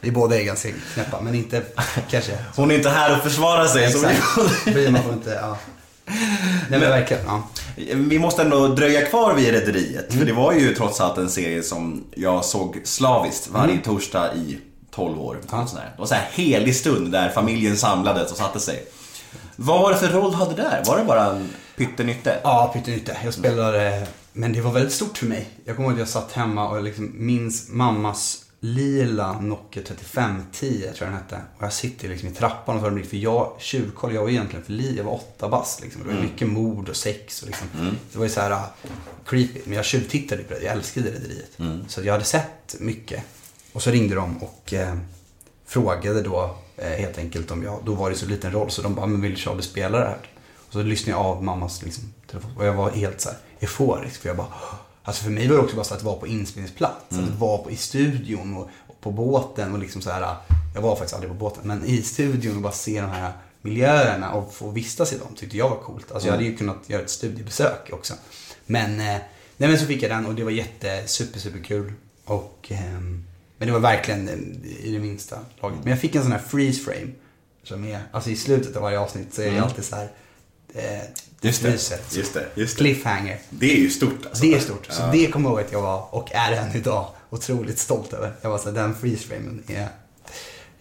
[0.00, 1.62] Vi båda är ganska knäppa, men inte
[2.10, 2.38] kanske.
[2.56, 3.84] Hon är inte här och försvarar sig.
[3.84, 4.64] Exakt.
[4.64, 5.56] Blir man får inte, ja.
[6.70, 7.42] Nej men verkligen, ja.
[7.94, 10.14] vi, måste ändå dröja kvar vid Rederiet.
[10.14, 14.58] För det var ju trots allt en serie som jag såg slaviskt varje torsdag i
[14.90, 15.38] 12 år.
[15.50, 15.66] Ja.
[15.66, 15.92] Sådär.
[15.94, 18.84] Det var så här helig stund där familjen samlades och satte sig.
[19.56, 20.82] Vad var det för roll du hade där?
[20.86, 21.48] Var det bara en
[21.80, 22.40] pyttelytte?
[22.42, 23.16] Ja, pyttelytte.
[23.24, 25.48] Jag spelade, men det var väldigt stort för mig.
[25.64, 30.94] Jag kommer ihåg att jag satt hemma och liksom minns mammas lila Nokia 3510 tror
[30.98, 31.40] jag den hette.
[31.56, 33.04] Och jag sitter liksom i trappan och tar en.
[33.04, 36.02] För jag, tjuvkoll, jag var egentligen för li, jag var åtta bast liksom.
[36.02, 37.68] Det var mycket mord och sex och liksom.
[38.12, 38.64] Det var ju så här uh,
[39.26, 39.60] creepy.
[39.64, 41.58] Men jag tjuvtittade på det, jag älskade Rederiet.
[41.88, 43.22] Så att jag hade sett mycket.
[43.72, 44.94] Och så ringde de och eh,
[45.66, 48.94] frågade då eh, helt enkelt om jag, då var det så liten roll så de
[48.94, 50.18] bara, men vill Charlie spela det här?
[50.70, 54.20] Och så lyssnade jag av mammas liksom, telefon och jag var helt så här euforisk
[54.20, 54.46] för jag bara,
[55.02, 57.70] alltså för mig var det också bara så att vara på inspelningsplats, att vara på,
[57.70, 60.36] i studion och, och på båten och liksom så här,
[60.74, 64.32] jag var faktiskt aldrig på båten, men i studion och bara se de här miljöerna
[64.32, 66.12] och få vistas i dem tyckte jag var coolt.
[66.12, 68.14] Alltså jag hade ju kunnat göra ett studiebesök också.
[68.66, 69.16] Men, eh,
[69.56, 71.92] nej men så fick jag den och det var jätte, super, super kul.
[72.24, 73.24] Och, ehm,
[73.58, 75.78] men det var verkligen eh, i det minsta laget.
[75.82, 77.10] Men jag fick en sån här freeze frame.
[77.62, 80.08] Som är, alltså i slutet av varje avsnitt så är det alltid så här.
[80.74, 81.00] Eh,
[81.42, 81.90] Just det, just
[82.34, 82.76] det, just det.
[82.76, 83.38] Cliffhanger.
[83.50, 84.42] Det är ju stort alltså.
[84.44, 84.86] Det är stort.
[84.90, 85.08] Så Ja.
[85.12, 88.32] det kommer jag ihåg att jag var, och är än idag, otroligt stolt över.
[88.42, 89.88] Jag var så här, den freeze framen är,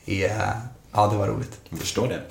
[0.05, 0.51] är,
[0.91, 1.59] ja det var roligt.
[1.69, 2.21] Jag förstår det.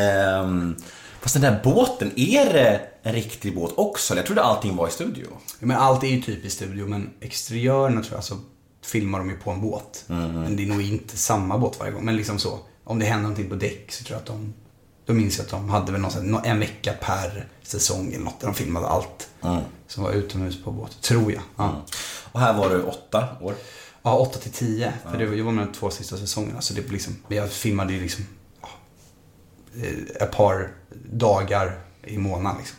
[0.00, 0.76] Ehm,
[1.20, 4.16] fast den där båten, är det en riktig båt också?
[4.16, 5.26] Jag trodde allting var i studio.
[5.30, 8.36] Ja, Men allt är ju typ i studio, men exteriörerna tror jag så
[8.84, 10.04] filmar de ju på en båt.
[10.06, 12.04] Men det är nog inte samma båt varje gång.
[12.04, 14.54] Men liksom så, om det händer någonting på däck så tror jag att de,
[15.08, 18.46] då minns jag att de hade väl någon, en vecka per säsong eller något där
[18.46, 19.28] de filmade allt.
[19.86, 21.42] Som var utomhus på båt, tror jag.
[21.56, 21.82] Ja.
[22.32, 23.54] Och här var du åtta år.
[24.02, 24.92] Ja, 8 till 10.
[25.10, 26.60] För det var, jag var med de två sista säsongerna.
[26.60, 28.24] Så det liksom, jag filmade ju liksom
[29.76, 30.72] eh, ett par
[31.10, 32.78] dagar i månaden liksom.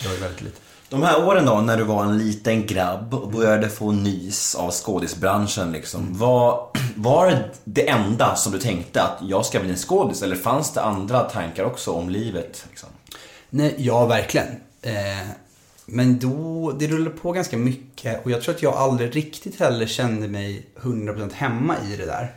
[0.00, 0.60] Det var ju väldigt lite.
[0.88, 4.70] De här åren då, när du var en liten grabb och började få nys av
[4.70, 6.18] skådisbranschen liksom.
[6.18, 10.22] Var, var det det enda som du tänkte att jag ska bli en skådis?
[10.22, 12.66] Eller fanns det andra tankar också om livet?
[12.70, 12.88] Liksom?
[13.50, 14.46] Nej, ja, verkligen.
[14.82, 15.28] Eh,
[15.86, 19.86] men då, det rullade på ganska mycket och jag tror att jag aldrig riktigt heller
[19.86, 22.34] kände mig 100% hemma i det där.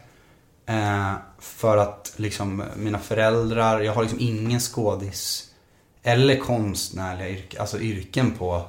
[0.66, 5.48] Eh, för att liksom mina föräldrar, jag har liksom ingen skådis
[6.08, 8.62] eller konstnärliga yrken, alltså yrken på,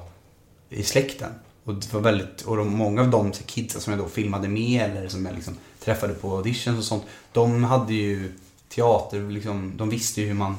[0.69, 1.31] i släkten.
[1.63, 4.97] Och det var väldigt, och de, många av de kidsen som jag då filmade med
[4.97, 7.03] eller som jag liksom träffade på auditions och sånt.
[7.31, 8.31] De hade ju
[8.69, 10.55] teater, liksom, de visste ju hur man,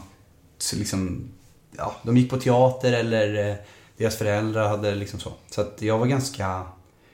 [0.75, 1.29] liksom,
[1.77, 3.57] ja, de gick på teater eller eh,
[3.97, 5.33] deras föräldrar hade liksom så.
[5.51, 6.63] Så att jag var ganska,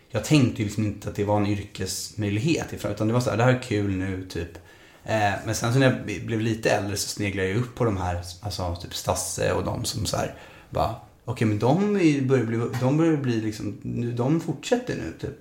[0.09, 3.31] jag tänkte ju liksom inte att det var en yrkesmöjlighet ifrån, utan det var så
[3.31, 4.59] här, det här är kul nu typ.
[5.07, 7.97] Eh, men sen så när jag blev lite äldre så sneglade jag upp på de
[7.97, 10.35] här, alltså typ Stasse och de som så här,
[10.71, 11.93] bara, okej men de
[12.29, 15.39] börjar bli, de börjar bli liksom, nu- de fortsätter nu typ.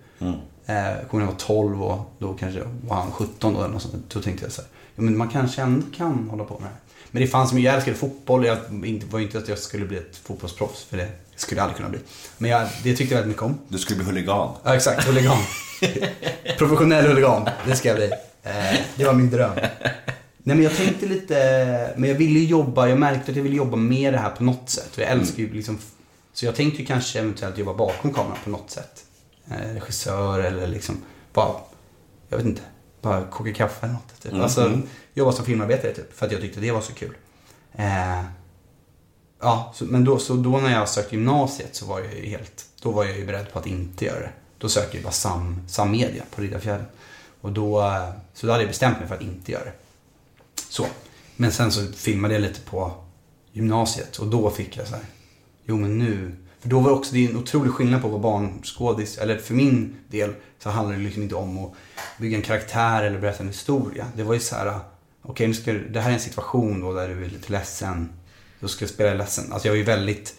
[0.66, 3.82] Eh, jag kommer jag var 12 och då kanske var han 17 då, eller något
[3.82, 3.96] sånt.
[4.14, 6.68] Då tänkte jag så här, ja, men man kanske ändå kan hålla på med det
[6.68, 6.76] här.
[7.12, 8.46] Men det fanns, jag älskade fotboll.
[8.46, 8.58] Jag
[9.12, 12.00] var inte att jag skulle bli ett fotbollsproffs, för det skulle jag aldrig kunna bli.
[12.38, 13.58] Men jag, det tyckte jag väldigt mycket om.
[13.68, 14.50] Du skulle bli huligan.
[14.64, 15.08] Ja, exakt.
[15.08, 15.38] Huligan.
[16.58, 17.50] Professionell huligan.
[17.68, 18.12] Det ska jag bli.
[18.46, 19.52] Eh, det var min dröm.
[20.48, 23.56] Nej, men jag tänkte lite, men jag ville ju jobba, jag märkte att jag ville
[23.56, 24.90] jobba med det här på något sätt.
[24.98, 25.78] Jag älskar ju liksom,
[26.34, 29.06] så jag tänkte ju kanske eventuellt jobba bakom kameran på något sätt.
[29.52, 30.98] Eh, regissör eller liksom,
[31.34, 31.56] bara,
[32.30, 32.62] jag vet inte,
[33.02, 34.22] bara koka kaffe eller något.
[34.22, 34.32] Typ.
[34.32, 34.84] Mm, Alltså, mm.
[35.14, 37.14] jobba som filmarbetare typ, för att jag tyckte det var så kul.
[37.74, 38.24] Eh,
[39.42, 42.66] Ja, så, men då, så då när jag sökte gymnasiet så var jag ju helt,
[42.82, 44.32] då var jag ju beredd på att inte göra det.
[44.58, 46.86] Då sökte jag bara sam, sammedia på Riddarfjärden.
[47.46, 47.92] Och då,
[48.34, 49.74] så då hade jag bestämt mig för att inte göra det.
[50.70, 50.86] Så.
[51.36, 52.92] Men sen så filmade jag lite på
[53.52, 55.04] gymnasiet och då fick jag så här,
[55.66, 58.12] jo men nu, för då var det också, det är en otrolig skillnad på att
[58.12, 61.72] vara barnskådis, eller för min del så handlar det liksom inte om att
[62.20, 64.08] bygga en karaktär eller berätta en historia.
[64.16, 64.80] Det var ju så här,
[65.22, 68.10] okej nu ska du- det här är en situation då där du är lite ledsen,
[68.60, 69.54] då ska jag spela ledsen.
[69.54, 70.36] Alltså jag var ju väldigt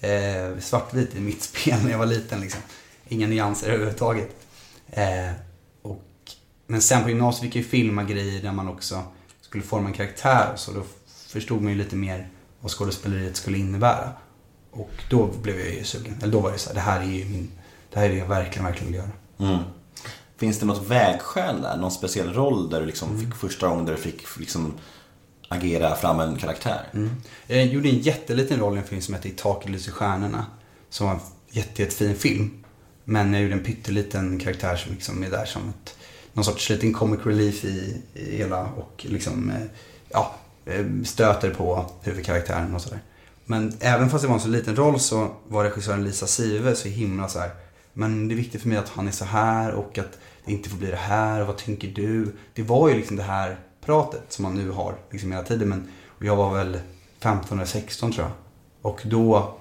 [0.00, 2.60] eh, svartvit i mitt spel när jag var liten liksom.
[3.08, 4.30] Inga nyanser överhuvudtaget.
[4.90, 5.30] Eh,
[6.66, 9.02] men sen på gymnasiet fick jag ju filma grejer där man också
[9.40, 10.52] skulle forma en karaktär.
[10.56, 10.82] Så då
[11.26, 12.28] förstod man ju lite mer
[12.60, 14.12] vad skådespeleriet skulle innebära.
[14.70, 16.14] Och då blev jag ju sugen.
[16.22, 17.50] Eller då var det så här, det här är ju min,
[17.92, 19.10] det här är det jag verkligen, verkligen vill göra.
[19.38, 19.64] Mm.
[20.36, 21.76] Finns det något vägskäl där?
[21.76, 24.74] Någon speciell roll där du liksom fick första gången där du fick liksom
[25.48, 26.88] agera fram en karaktär?
[26.94, 27.10] Mm.
[27.46, 30.46] Jag gjorde en jätteliten roll i en film som hette I taket lyser stjärnorna.
[30.90, 32.64] Som var en jätte, jättefin film.
[33.04, 35.96] Men jag gjorde en pytteliten karaktär som liksom är där som ett,
[36.36, 39.62] någon sorts liten comic relief i, i hela och liksom, eh,
[40.08, 43.00] ja, eh, stöter på huvudkaraktären och sådär.
[43.44, 46.88] Men även fast det var en så liten roll så var regissören Lisa Sive så
[46.88, 47.50] himla så här.
[47.92, 50.68] Men det är viktigt för mig att han är så här och att det inte
[50.68, 52.32] får bli det här och vad tänker du?
[52.54, 55.68] Det var ju liksom det här pratet som man nu har liksom hela tiden.
[55.68, 55.88] Men
[56.20, 56.80] jag var väl
[57.20, 58.32] 15 eller 16 tror jag.
[58.92, 59.54] Och då,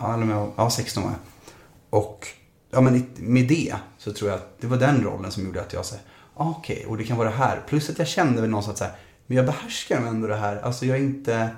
[0.00, 1.20] ja, eller om jag, ja 16 var jag.
[2.00, 2.26] Och
[2.70, 5.72] ja, men med det så tror jag att det var den rollen som gjorde att
[5.72, 5.96] jag sa,
[6.34, 7.62] ah, okej, och det kan vara det här.
[7.68, 10.56] Plus att jag kände väl någonstans att men jag behärskar ändå det här.
[10.56, 11.50] Alltså jag är inte,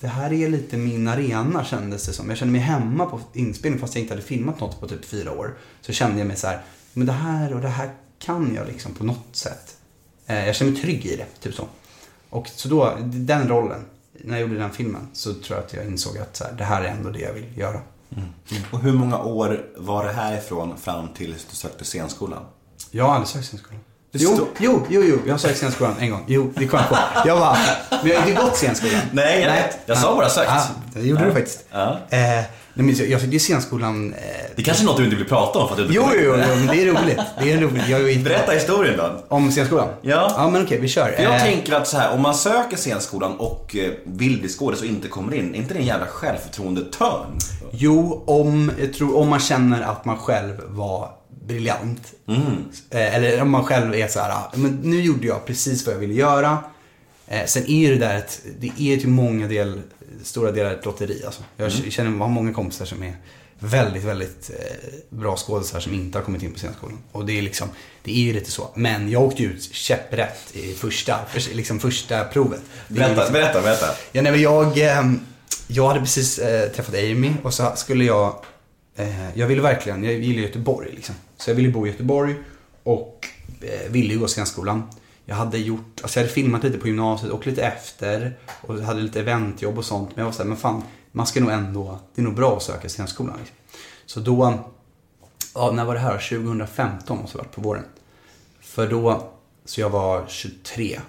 [0.00, 2.28] det här är lite min arena kändes det som.
[2.28, 5.32] Jag kände mig hemma på inspelning fast jag inte hade filmat något på typ fyra
[5.32, 5.54] år.
[5.80, 8.94] Så kände jag mig så här, men det här och det här kan jag liksom
[8.94, 9.76] på något sätt.
[10.26, 11.68] Eh, jag känner mig trygg i det, typ så.
[12.30, 15.86] Och så då, den rollen, när jag gjorde den filmen så tror jag att jag
[15.86, 17.80] insåg att så här, det här är ändå det jag vill göra.
[18.72, 22.42] Och hur många år var det härifrån fram till du sökte scenskolan?
[22.90, 23.80] Jag har aldrig sökt scenskolan.
[24.12, 26.24] Jo, jo, jo, jo, jag har sökt scenskolan en gång.
[26.26, 26.96] Jo, det kom jag på.
[27.28, 27.56] Jag bara,
[28.02, 29.00] men jag har inte gått scenskolan.
[29.12, 29.78] Nej, jag vet.
[29.86, 30.48] Jag sa bara sökt.
[30.50, 31.26] Ja, det gjorde Ja.
[31.28, 31.64] du faktiskt.
[31.70, 31.98] Ja.
[32.10, 32.44] Eh,
[32.78, 34.14] nej, men jag jag fick ju scenskolan...
[34.14, 34.20] Eh,
[34.56, 36.20] Det kanske är något du inte vill prata om för att du inte jo, jo,
[36.24, 37.18] jo, men det är roligt.
[37.42, 37.88] Det är roligt.
[37.88, 39.24] Jag är ju Berätta historien då.
[39.28, 39.88] Om scenskolan?
[40.02, 40.32] Ja.
[40.36, 41.12] Ja, men okej, vi kör.
[41.12, 44.48] För jag Eh, tänker att så här, om man söker scenskolan och eh, vill bli
[44.48, 47.38] skådis och inte kommer in, är inte det en jävla självförtroende-törn?
[47.70, 51.10] Jo, om, jag tror om man känner att man själv var
[51.46, 52.02] briljant.
[52.90, 55.94] Eh, eller om man själv är så här, "Ah, men nu gjorde jag precis vad
[55.94, 56.58] jag ville göra.
[57.28, 59.80] Eh, sen är ju det där ett, det är till många del,
[60.22, 61.42] stora delar ett lotteri alltså.
[61.56, 63.16] Jag känner, jag har många kompisar som är
[63.58, 66.98] väldigt, väldigt eh, bra skådespelare som inte har kommit in på scenskolan.
[67.12, 67.68] Och det är liksom,
[68.02, 68.70] det är ju lite så.
[68.74, 72.60] Men jag åkte ut käpprätt i första, för, liksom första provet.
[72.88, 73.86] Berätta, liksom- berätta, berätta.
[74.12, 75.20] Ja, nej, men jag, ehm,
[75.66, 78.44] jag hade precis eh, träffat Amy och så skulle jag,
[78.96, 81.14] eh, jag ville verkligen, jag gillar Göteborg liksom.
[81.36, 82.34] Så jag ville bo i Göteborg
[82.82, 83.26] och
[83.62, 84.82] eh, ville ju gå scenskolan.
[85.28, 89.00] Jag hade gjort, alltså jag hade filmat lite på gymnasiet och lite efter och hade
[89.00, 90.08] lite eventjobb och sånt.
[90.08, 92.62] Men jag var såhär, men fan, man ska nog ändå, det är nog bra att
[92.62, 93.36] söka scenskolan.
[93.38, 93.56] Liksom.
[94.06, 94.58] Så då,
[95.54, 96.12] ja, när var det här?
[96.18, 97.84] 2015 måste det varit på våren.
[98.60, 99.30] För då,
[99.64, 101.00] så jag var 23.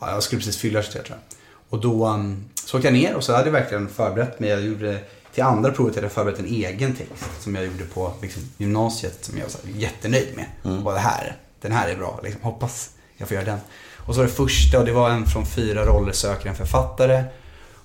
[0.00, 1.36] Ja, jag skulle precis fylla 23 tror jag.
[1.68, 4.50] Och då um, så åkte jag ner och så hade jag verkligen förberett mig.
[4.50, 5.00] Jag gjorde,
[5.32, 9.24] till andra provet hade jag förberett en egen text som jag gjorde på liksom, gymnasiet
[9.24, 10.46] som jag var så här jättenöjd med.
[10.62, 13.58] Och bara, det här, den här är bra, liksom, hoppas jag får göra den.
[14.06, 17.24] Och så var det första och det var en från fyra roller söker en författare.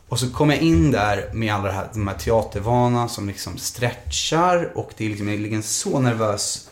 [0.10, 4.72] Och så kom jag in där med alla här, de här teatervana som liksom stretchar
[4.76, 6.70] och det är liksom, jag är en så nervös,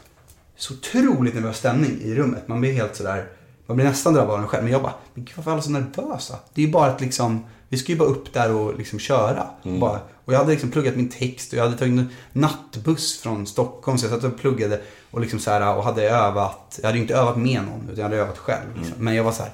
[0.57, 2.47] så otroligt nervös stämning i rummet.
[2.47, 3.27] Man blir helt sådär,
[3.65, 4.63] man blir nästan drabbad av den själv.
[4.63, 6.35] Men jag bara, men gud varför är alla så nervösa?
[6.53, 9.47] Det är ju bara att liksom, vi ska ju bara upp där och liksom köra.
[9.63, 9.99] Bara.
[10.25, 13.97] Och jag hade liksom pluggat min text och jag hade tagit en nattbuss från Stockholm.
[13.97, 16.79] Så jag satt och pluggade och, liksom så här, och hade övat.
[16.81, 18.77] Jag hade ju inte övat med någon utan jag hade övat själv.
[18.77, 18.95] Liksom.
[18.97, 19.51] Men jag var så här,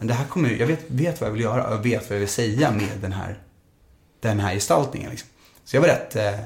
[0.00, 2.20] det här kommer jag vet, vet vad jag vill göra och jag vet vad jag
[2.20, 3.38] vill säga med den här,
[4.20, 5.10] den här gestaltningen.
[5.10, 5.28] Liksom.
[5.64, 6.40] Så jag var rätt, eh,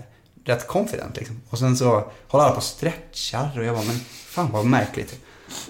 [0.44, 1.40] rätt confident liksom.
[1.50, 5.20] Och sen så håller alla på och stretchar och jag bara, men fan vad märkligt.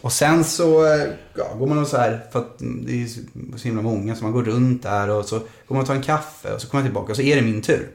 [0.00, 3.06] Och sen så eh, ja, går man och så här, för att det är
[3.56, 6.02] så himla många, så man går runt där och så går man och tar en
[6.02, 7.90] kaffe och så kommer jag tillbaka och så är det min tur.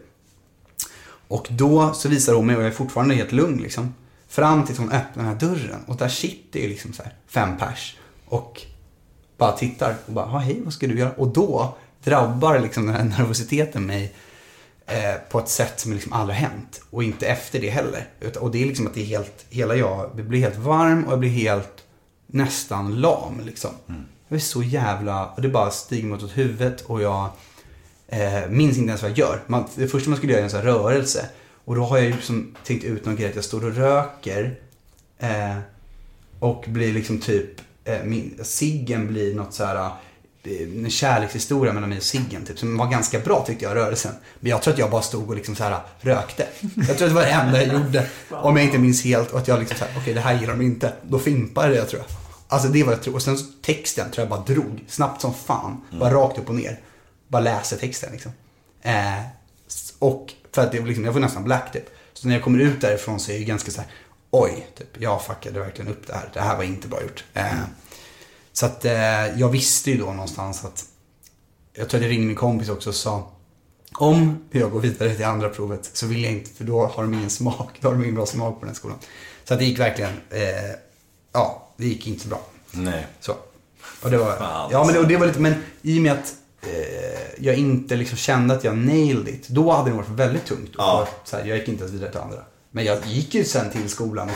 [1.28, 3.94] Och då så visar hon mig, och jag är fortfarande helt lugn liksom,
[4.28, 5.80] fram tills hon öppnar den här dörren.
[5.88, 7.98] Och där sitter ju liksom så här fem pers.
[8.26, 8.62] Och
[9.38, 11.12] bara tittar och bara, hej, vad ska du göra?
[11.12, 14.14] Och då drabbar liksom den här nervositeten mig
[14.88, 16.82] eh, på ett sätt som liksom aldrig hänt.
[16.90, 18.08] Och inte efter det heller.
[18.40, 21.20] Och det är liksom att det är helt, hela jag blir helt varm och jag
[21.20, 21.84] blir helt
[22.28, 23.72] nästan lam liksom.
[24.28, 27.30] Jag är så jävla, och det bara stiger mot huvudet och jag
[28.08, 29.42] eh, minns inte ens vad jag gör.
[29.48, 31.30] Man, det första man skulle göra är en sån här rörelse.
[31.66, 34.60] Och då har jag ju liksom tänkt ut någon grej att jag står och röker.
[35.20, 35.58] Eh,
[36.40, 39.90] och blir liksom typ, eh, min, ciggen blir något så här
[40.48, 42.60] en kärlekshistoria mellan mig och ciggen typ.
[42.60, 44.14] Som var ganska bra tyckte jag, rörelsen.
[44.40, 46.48] Men jag tror att jag bara stod och liksom så här rökte.
[46.60, 48.08] Jag tror att det var det enda jag gjorde.
[48.30, 49.32] Om jag inte minns helt.
[49.32, 50.94] Och att jag liksom så här, okej det här gillar de inte.
[51.02, 52.18] Då fimpade jag tror jag.
[52.48, 53.16] Alltså det var jag tror.
[53.16, 54.86] Och sen texten tror jag bara drog.
[54.88, 55.82] Snabbt som fan.
[56.00, 56.80] Bara rakt upp och ner.
[57.28, 58.32] Bara läser texten liksom.
[58.82, 59.22] Eh,
[60.00, 61.86] och för att det var liksom, jag får nästan black typ.
[62.14, 63.90] Så när jag kommer ut därifrån så är jag ganska så här,
[64.32, 66.30] oj, typ, jag fuckade verkligen upp det här.
[66.34, 67.24] Det här var inte bra gjort.
[67.34, 67.46] Eh,
[68.58, 70.86] så att eh, jag visste ju då någonstans att,
[71.74, 73.32] jag tror att jag ringde min kompis också och sa,
[73.94, 77.14] om jag går vidare till andra provet så vill jag inte, för då har de
[77.14, 78.98] ingen smak, då har de ingen bra smak på den här skolan.
[79.44, 80.76] Så att det gick verkligen, eh,
[81.32, 82.42] ja, det gick inte så bra.
[82.72, 83.08] Nej.
[83.20, 83.36] Så.
[84.02, 86.12] Och det var, Fan, ja men det, och det var lite, men i och med
[86.12, 90.46] att eh, jag inte liksom kände att jag nailed it, då hade det varit väldigt
[90.46, 90.72] tungt.
[90.78, 91.08] Ja.
[91.24, 92.40] För, så här, jag gick inte ens vidare till andra.
[92.72, 94.36] Men jag gick ju sen till skolan och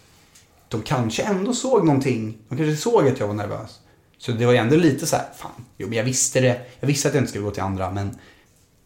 [0.71, 2.37] De kanske ändå såg någonting.
[2.49, 3.79] De kanske såg att jag var nervös.
[4.17, 6.61] Så det var ju ändå lite så här, fan, jo men jag visste det.
[6.79, 8.17] Jag visste att jag inte skulle gå till andra men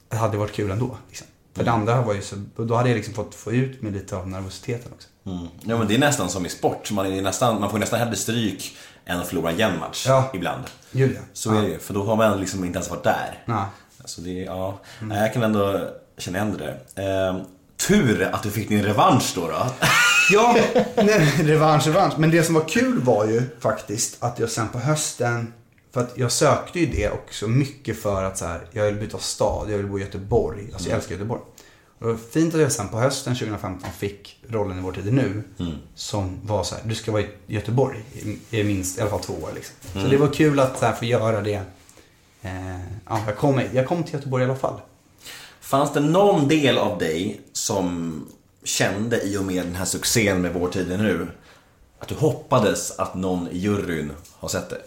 [0.10, 0.98] det hade varit kul ändå.
[1.08, 1.28] Liksom.
[1.54, 4.16] För det andra var ju så, då hade jag liksom fått få ut mig lite
[4.16, 5.08] av nervositeten också.
[5.26, 5.48] Mm.
[5.62, 6.92] Ja men det är nästan som i sport.
[6.92, 10.32] Man, är nästan, man får nästan hellre stryk än att förlora en jämn match Ja.
[10.34, 10.64] ibland.
[10.92, 11.22] Gud ja.
[11.34, 13.44] Så är det ju, för då har man liksom inte ens varit där.
[13.46, 13.66] Ja.
[13.98, 14.80] Alltså det, ja.
[15.02, 17.46] Nej, jag kan ändå känna igen det där.
[17.78, 19.48] Tur att du fick din revansch då.
[19.48, 19.66] då.
[20.32, 20.58] Ja,
[20.96, 22.14] nej, revansch, revansch.
[22.20, 25.54] Men det som var kul var ju faktiskt att jag sen på hösten,
[25.94, 29.18] för att jag sökte ju det också mycket för att så här, jag vill byta
[29.18, 30.70] stad, jag vill bo i Göteborg.
[30.74, 31.42] Alltså jag älskar Göteborg.
[32.00, 35.08] Och det var fint att jag sen på hösten 2015 fick rollen i Vår tid
[35.08, 35.44] är nu.
[35.96, 39.20] Som var så här, du ska vara i Göteborg i, i minst, i alla fall
[39.24, 39.76] två år liksom.
[40.02, 41.62] Så det var kul att så här, få göra det.
[42.42, 42.80] Eh,
[43.10, 44.80] ja, jag kom, jag kom till Göteborg i alla fall.
[45.66, 48.22] Fanns det någon del av dig som
[48.64, 51.28] kände i och med den här succén med Vår tid är nu
[52.00, 54.82] att du hoppades att någon i juryn har sett det?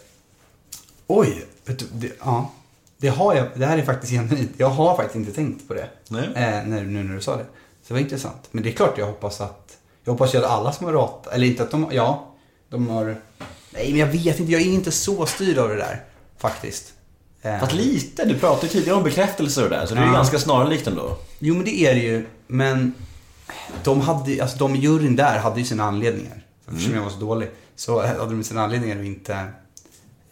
[1.07, 2.51] Oj, vet det, ja.
[2.97, 4.53] Det har jag, det här är faktiskt genuint.
[4.57, 5.89] Jag har faktiskt inte tänkt på det.
[6.09, 6.25] Nej.
[6.25, 7.45] Eh, när, nu när du sa det.
[7.45, 8.49] Så det var intressant.
[8.51, 11.47] Men det är klart jag hoppas att, jag hoppas att alla som har ratat, eller
[11.47, 12.35] inte att de, ja,
[12.69, 13.05] de har,
[13.71, 16.05] nej men jag vet inte, jag är inte så styrd av det där.
[16.37, 16.95] Faktiskt.
[17.43, 20.11] Eh, Fast lite, du pratade ju tidigare om bekräftelse och där, så det är ju
[20.11, 20.17] Ja.
[20.17, 21.19] ganska snarlikt ändå.
[21.39, 22.95] Jo men det är det ju, men
[23.85, 26.45] de hade, alltså de i juryn där hade ju sina anledningar.
[26.69, 29.47] Eftersom jag var så dålig så hade de sina anledningar att inte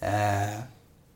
[0.00, 0.60] Eh,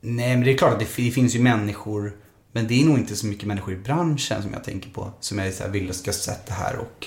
[0.01, 2.17] nej, men det är klart att det, det finns ju människor,
[2.53, 5.11] men det är nog inte så mycket människor i branschen som jag tänker på.
[5.21, 6.13] Som jag så här, vill ska
[6.47, 7.07] det här och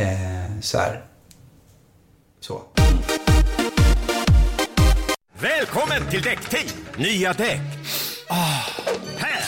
[0.00, 1.04] eh, så här.
[2.40, 2.62] Så.
[5.42, 6.68] Välkommen till Däckteam!
[6.96, 7.60] Nya däck.
[8.30, 8.68] Oh.
[9.18, 9.42] här!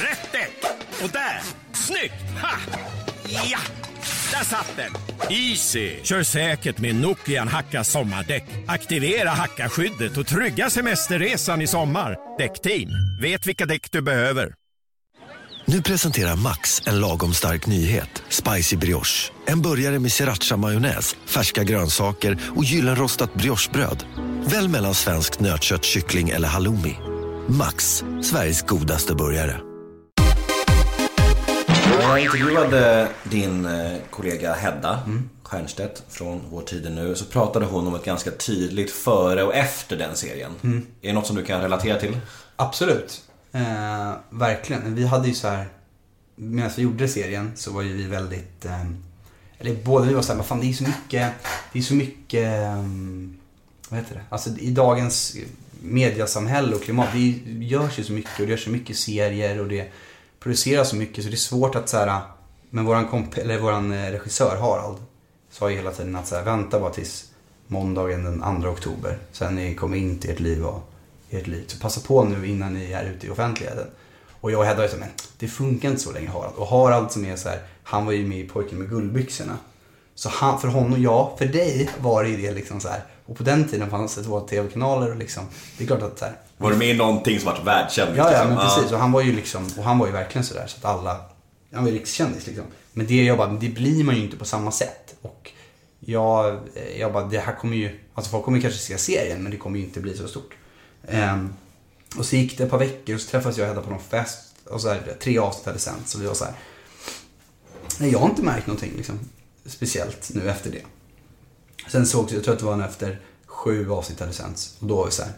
[0.00, 0.50] Rätt däck!
[1.02, 1.40] Och där!
[1.72, 2.40] Snyggt!
[2.42, 2.58] Ha!
[3.50, 3.58] Ja!
[4.32, 4.92] Där satt den!
[5.30, 5.96] Easy!
[6.02, 8.44] Kör säkert med Nokian Hacka sommardäck.
[8.66, 12.16] Aktivera hackaskyddet och trygga semesterresan i sommar.
[12.38, 14.54] Däckteam, vet vilka däck du behöver.
[15.66, 18.22] Nu presenterar Max en lagom stark nyhet.
[18.28, 19.32] Spicy brioche.
[19.46, 24.04] En burgare med sriracha-majonnäs, färska grönsaker och gyllenrostat briochebröd.
[24.46, 26.96] Välj mellan svenskt nötkött, kyckling eller halloumi.
[27.48, 29.60] Max, Sveriges godaste burgare.
[32.00, 35.00] Jag intervjuade din eh, kollega Hedda
[35.52, 39.96] Stiernstedt från Vår tid nu så pratade hon om ett ganska tydligt före och efter
[39.96, 40.52] den serien.
[41.02, 42.16] Är det något som du kan relatera till?
[42.56, 43.22] Absolut.
[43.52, 44.94] Eh, verkligen.
[44.94, 45.68] Vi hade ju så här,
[46.36, 48.86] medan vi gjorde serien så var ju vi väldigt, eh,
[49.58, 51.32] eller båda vi var såhär, vad fan det är så mycket,
[51.72, 52.84] det är så mycket, eh,
[53.88, 55.36] vad heter det, alltså i dagens
[55.82, 57.18] mediasamhälle och klimat, det
[57.64, 59.92] görs ju så mycket och det görs så mycket serier och det
[60.40, 62.20] produceras så mycket så det är svårt att så här,
[62.70, 64.98] men våran, komp- eller våran eh, regissör Harald
[65.50, 67.24] sa ju hela tiden att så här, vänta bara tills
[67.66, 69.18] måndagen den 2 oktober.
[69.32, 70.91] Sen ni kommer in till ert liv och
[71.32, 71.64] ert liv.
[71.66, 73.86] Så passa på nu innan ni är ute i offentligheten.
[74.40, 75.08] Och jag och Hedda var men
[75.38, 76.54] det funkar inte så länge Harald.
[76.56, 79.58] Och Harald som är så här, han var ju med i Pojken med guldbyxorna.
[80.14, 83.04] Så han, för honom, ja, för dig var det ju det liksom så här.
[83.26, 85.44] Och på den tiden fanns det två tv-kanaler och liksom,
[85.78, 88.10] det är klart att så här, Var du med i någonting som varit världskänt?
[88.16, 88.48] Ja, ja, liksom?
[88.48, 88.92] men precis.
[88.92, 91.20] Och han var ju liksom, och han var ju verkligen sådär så att alla,
[91.72, 92.64] han var ju rikskändis liksom.
[92.92, 95.14] Men det jag bara, det blir man ju inte på samma sätt.
[95.22, 95.50] Och
[96.00, 96.60] jag,
[96.98, 99.78] jag bara, det här kommer ju, alltså folk kommer kanske se serien men det kommer
[99.78, 100.54] ju inte bli så stort.
[101.08, 101.54] Ehm,
[102.16, 104.02] och så gick det ett par veckor och så träffades jag och Hedda på någon
[104.02, 106.54] fest och så här, tre avsnitt hade sänts så vi var så här.
[108.00, 109.18] Nej, jag har inte märkt någonting liksom,
[109.66, 110.82] speciellt nu efter det.
[111.90, 115.04] Sen såg jag tror att det var efter sju avsnitt hade sänts och då var
[115.04, 115.32] vi så här,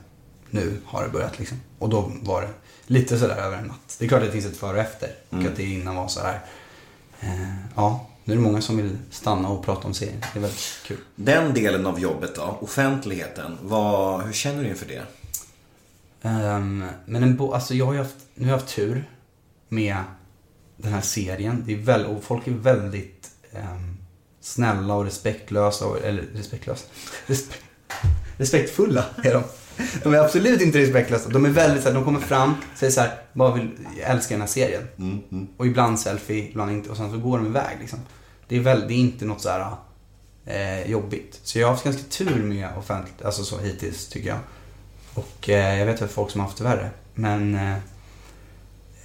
[0.51, 1.61] nu har det börjat liksom.
[1.79, 2.49] Och då var det
[2.87, 3.97] lite sådär över en natt.
[3.99, 5.15] Det är klart att det finns ett före och efter.
[5.31, 6.41] Och att det innan var så här.
[7.21, 10.21] Eh, ja, nu är det många som vill stanna och prata om serien.
[10.33, 10.99] Det är väldigt kul.
[11.17, 15.03] Den delen av jobbet då, offentligheten, vad, hur känner du inför det?
[16.25, 19.11] Ehm, men en bo- alltså jag har ju haft, nu har jag haft tur
[19.69, 19.97] med
[20.77, 21.63] den här serien.
[21.67, 23.97] Det är väl, och folk är väldigt ehm,
[24.41, 25.87] snälla och respektlösa.
[25.87, 26.85] Och, eller respektlösa?
[27.27, 27.55] Respe,
[28.37, 29.43] respektfulla är de.
[30.03, 31.29] De är absolut inte respektlösa.
[31.29, 33.71] De är väldigt så här, de kommer fram säger så här, bara vill,
[34.01, 34.83] jag älskar den här serien.
[35.57, 36.91] Och ibland selfie, ibland inte.
[36.91, 37.99] Och sen så går de iväg liksom.
[38.49, 39.77] Det är, väl, det är inte något så här
[40.47, 41.41] eh, jobbigt.
[41.43, 44.39] Så jag har haft ganska tur med offentligt, alltså så hittills tycker jag.
[45.15, 46.91] Och eh, jag vet att folk som har haft det värre.
[47.15, 47.77] Men eh,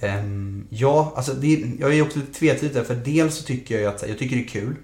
[0.00, 0.24] eh,
[0.68, 2.84] ja, alltså det, jag är också lite tvetydig där.
[2.84, 4.76] För dels så tycker jag ju att jag tycker det är kul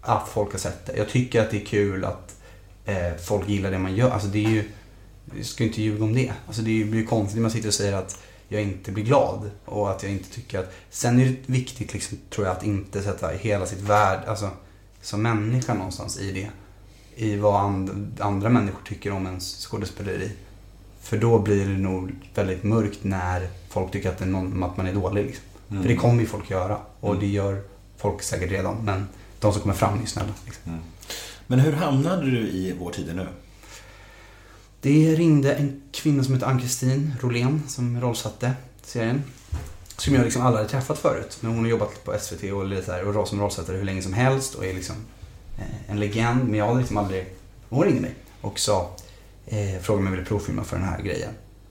[0.00, 0.96] att folk har sett det.
[0.96, 2.36] Jag tycker att det är kul att
[2.84, 4.10] eh, folk gillar det man gör.
[4.10, 4.64] Alltså det är ju,
[5.36, 6.32] jag ska ju inte ljuga om det.
[6.46, 9.50] Alltså det blir ju konstigt när man sitter och säger att jag inte blir glad.
[9.64, 10.72] Och att jag inte tycker att...
[10.90, 14.50] Sen är det viktigt liksom, tror jag, att inte sätta hela sitt värde, alltså
[15.00, 16.50] som människa någonstans i det.
[17.14, 20.30] I vad and, andra människor tycker om ens skådespeleri.
[21.02, 24.94] För då blir det nog väldigt mörkt när folk tycker att, någon, att man är
[24.94, 25.26] dålig.
[25.26, 25.44] Liksom.
[25.82, 26.78] För det kommer ju folk göra.
[27.00, 27.62] Och det gör
[27.96, 28.84] folk säkert redan.
[28.84, 29.08] Men
[29.40, 30.32] de som kommer fram är ju snälla.
[30.44, 30.80] Liksom.
[31.46, 33.26] Men hur hamnade du i Vår tid nu?
[34.80, 39.22] Det ringde en kvinna som heter Ann-Kristin Rolén som rollsatte serien.
[39.96, 41.38] Som jag liksom aldrig hade träffat förut.
[41.40, 44.12] Men hon har jobbat på SVT och, lite här, och som rollsättare hur länge som
[44.12, 44.96] helst och är liksom
[45.58, 46.44] eh, en legend.
[46.44, 47.26] Men jag hade liksom aldrig...
[47.68, 48.96] Hon ringde mig och sa,
[49.46, 51.30] eh, frågade om jag ville provfilma för den här grejen.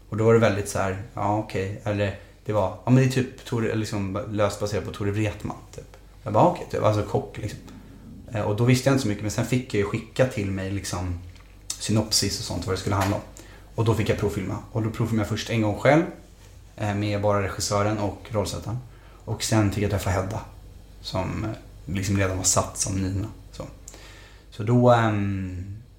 [0.09, 1.81] Och då var det väldigt så här, ja okej.
[1.83, 5.57] Eller det var, ja men det är typ Tore, liksom, löst baserat på Tore Wretman.
[5.75, 5.97] Typ.
[6.23, 7.59] Jag bara okej, typ, alltså kock liksom.
[8.33, 10.51] Eh, Och då visste jag inte så mycket men sen fick jag ju skicka till
[10.51, 11.19] mig liksom
[11.67, 13.21] synopsis och sånt vad det skulle handla om.
[13.75, 14.57] Och då fick jag provfilma.
[14.71, 16.03] Och då provfilmade jag först en gång själv
[16.75, 18.77] eh, med bara regissören och rollsättaren.
[19.25, 20.41] Och sen fick jag träffa Hedda
[21.01, 21.49] som eh,
[21.93, 23.27] liksom redan var satt som Nina.
[23.51, 23.63] Så,
[24.51, 25.11] så då, eh,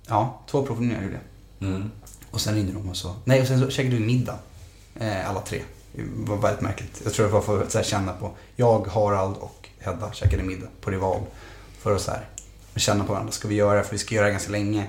[0.09, 1.23] ja, två provfilmningar gjorde jag.
[2.30, 4.38] Och sen ringde de och så, nej och sen så käkade vi middag.
[5.00, 5.62] Eh, alla tre.
[5.92, 7.00] Det var väldigt märkligt.
[7.04, 10.66] Jag tror det var för att här, känna på, jag, Harald och Hedda käkade middag
[10.80, 11.20] på Rival.
[11.80, 12.28] För att så här,
[12.76, 13.32] känna på varandra.
[13.32, 13.84] Ska vi göra det?
[13.84, 14.86] För vi ska göra det ganska länge.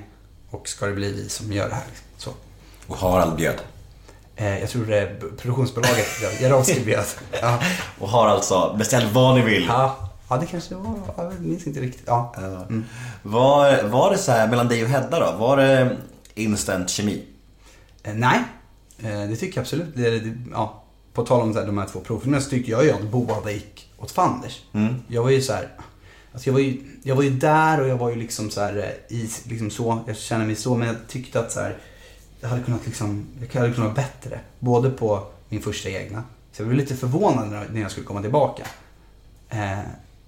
[0.49, 1.83] Och ska det bli vi som gör det här?
[1.89, 2.05] Liksom.
[2.17, 2.31] Så.
[2.93, 3.61] Och Harald bjöd.
[4.35, 6.07] Eh, jag tror det är produktionsbolaget.
[6.41, 7.05] Jarowski bjöd.
[7.41, 7.59] Ja.
[7.99, 9.65] Och Harald sa, beställ vad ni vill.
[9.65, 10.09] Ja.
[10.29, 10.95] ja, det kanske var.
[11.17, 12.03] Jag minns inte riktigt.
[12.05, 12.33] Ja.
[12.37, 12.85] Mm.
[13.23, 15.37] Var, var det så här mellan dig och Hedda då?
[15.37, 15.97] Var det
[16.35, 17.25] instant kemi?
[18.03, 18.39] Eh, nej,
[18.97, 19.95] eh, det tycker jag absolut.
[19.95, 23.11] Det, det, ja, på tal om de här två provfilmerna så tycker jag ju att
[23.11, 24.61] båda gick åt fanders.
[25.07, 25.69] Jag var ju så här,
[26.33, 28.77] alltså jag var ju, jag var ju där och jag var ju liksom så här
[28.77, 31.77] eh, i, liksom så, jag känner mig så, men jag tyckte att så här,
[32.41, 34.39] jag hade kunnat liksom, jag hade kunnat vara bättre.
[34.59, 38.67] Både på min första egna, så jag blev lite förvånad när, jag skulle komma tillbaka.
[39.49, 39.79] Eh,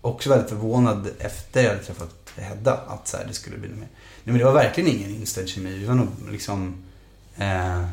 [0.01, 3.88] också väldigt förvånad efter jag hade träffat Hedda att så här, det skulle bli mer.
[4.26, 5.78] Nej men det var verkligen ingen inställd kemi.
[5.78, 6.76] Vi var nog liksom...
[7.38, 7.86] Eh,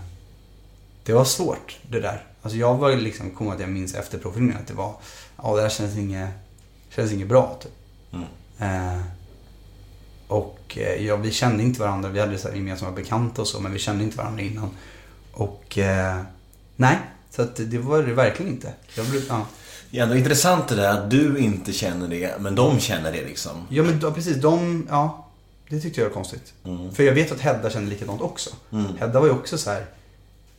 [1.04, 2.26] det var svårt det där.
[2.42, 4.94] Alltså jag var liksom, kom att jag minns efter provfilmen att det var,
[5.42, 6.30] ja det här känns inget,
[6.90, 7.72] känns inget bra typ.
[8.62, 9.00] Eh,
[10.28, 13.60] och eh, ja, vi kände inte varandra, vi hade så här gemensamma bekanta och så,
[13.60, 14.70] men vi kände inte varandra innan.
[15.32, 16.20] Och eh,
[16.76, 16.98] nej,
[17.30, 18.72] så att det var det verkligen inte.
[18.96, 19.46] Jag blev, ja.
[19.90, 23.24] Ja, det är intressant det där att du inte känner det, men de känner det
[23.24, 23.66] liksom.
[23.68, 25.28] Ja men då, precis, de, ja.
[25.72, 26.52] Det tyckte jag var konstigt.
[26.94, 28.50] För jag vet att Hedda kände likadant också.
[28.98, 29.80] Hedda var ju också så här.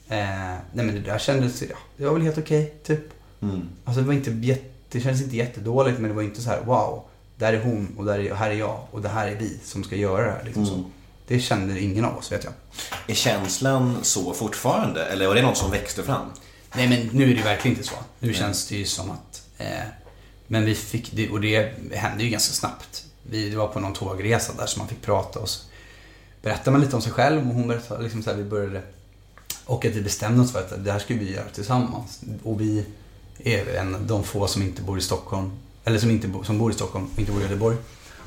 [0.07, 2.99] Eh, nej men det där kändes, ja, det var väl helt okej, typ.
[3.85, 6.61] Alltså det var inte jätte, det kändes inte jättedåligt men det var inte så här,
[6.61, 7.03] wow.
[7.37, 9.83] Där är hon och där är, här är jag och det här är vi som
[9.83, 10.43] ska göra det här.
[10.43, 10.83] Liksom så.
[11.27, 12.53] Det kände ingen av oss vet jag.
[13.07, 15.05] Är känslan så fortfarande?
[15.05, 16.25] Eller var det något som växte fram?
[16.75, 17.95] Nej men nu är det verkligen inte så.
[18.19, 19.47] Nu känns det ju som att...
[19.57, 19.67] Eh,
[20.47, 23.05] men vi fick det, och det hände ju ganska snabbt.
[23.23, 25.63] Vi var på någon tågresa där som man fick prata och så
[26.41, 28.81] berättade man lite om sig själv och hon berättade liksom så här, vi började...
[29.65, 32.21] Och att vi bestämde oss för att det här skulle vi göra tillsammans.
[32.43, 32.85] Och vi
[33.39, 35.51] är en de få som inte bor i Stockholm.
[35.83, 37.77] Eller som, inte bo, som bor i Stockholm och inte bor i Göteborg.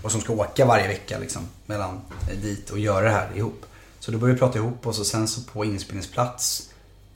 [0.03, 3.67] Och som ska åka varje vecka liksom mellan eh, dit och göra det här ihop.
[4.01, 6.71] Så då började vi prata ihop oss och sen så på inspelningsplats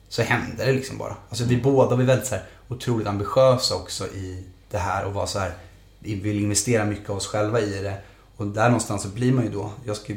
[0.09, 1.15] så hände det liksom bara.
[1.29, 5.25] Alltså vi båda var väldigt så här, otroligt ambitiösa också i det här och var
[5.25, 5.53] så här,
[6.01, 7.97] vill investera mycket av oss själva i det.
[8.37, 10.13] Och där någonstans så blir man ju då, jag ska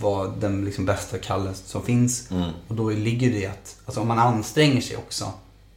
[0.00, 2.28] vara den liksom bästa Kalle som finns.
[2.68, 5.32] Och då ligger det att, alltså om man anstränger sig också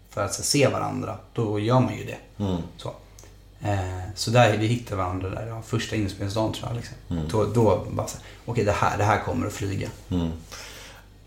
[0.09, 2.17] för att se varandra, då gör man ju det.
[2.77, 2.93] Så.
[3.61, 6.77] Eh, så där, vi hittade varandra där, ja, första inspelningsdagen tror jag.
[6.77, 6.95] Liksom.
[7.31, 9.89] Då, då bara så okej det här, det här kommer att flyga.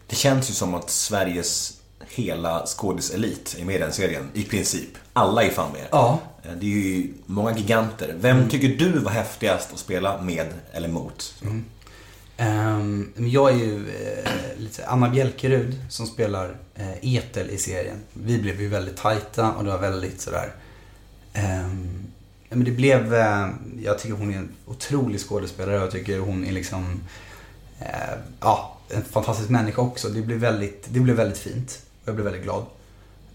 [0.06, 1.75] Det känns ju som att Sveriges
[2.08, 4.30] hela skådiselit är med i den serien.
[4.34, 4.88] I princip.
[5.12, 5.86] Alla är fan med.
[5.90, 6.20] Ja.
[6.60, 8.14] Det är ju många giganter.
[8.20, 11.34] Vem tycker du var häftigast att spela med eller mot?
[12.36, 17.96] Ehm, men jag är ju eh, lite Anna Bjälkerud som spelar eh, Etel i serien.
[18.12, 20.52] Vi blev ju väldigt tajta och det var väldigt sådär...
[21.32, 22.06] ehm,
[22.48, 23.14] ja, men det blev...
[23.14, 23.48] Eh,
[23.82, 27.00] jag tycker hon är en otrolig skådespelare och jag tycker hon är liksom...
[27.80, 30.08] Eh, ja, en fantastisk människa också.
[30.08, 31.82] Det blev väldigt, det blev väldigt fint.
[32.06, 32.66] Och jag blev väldigt glad.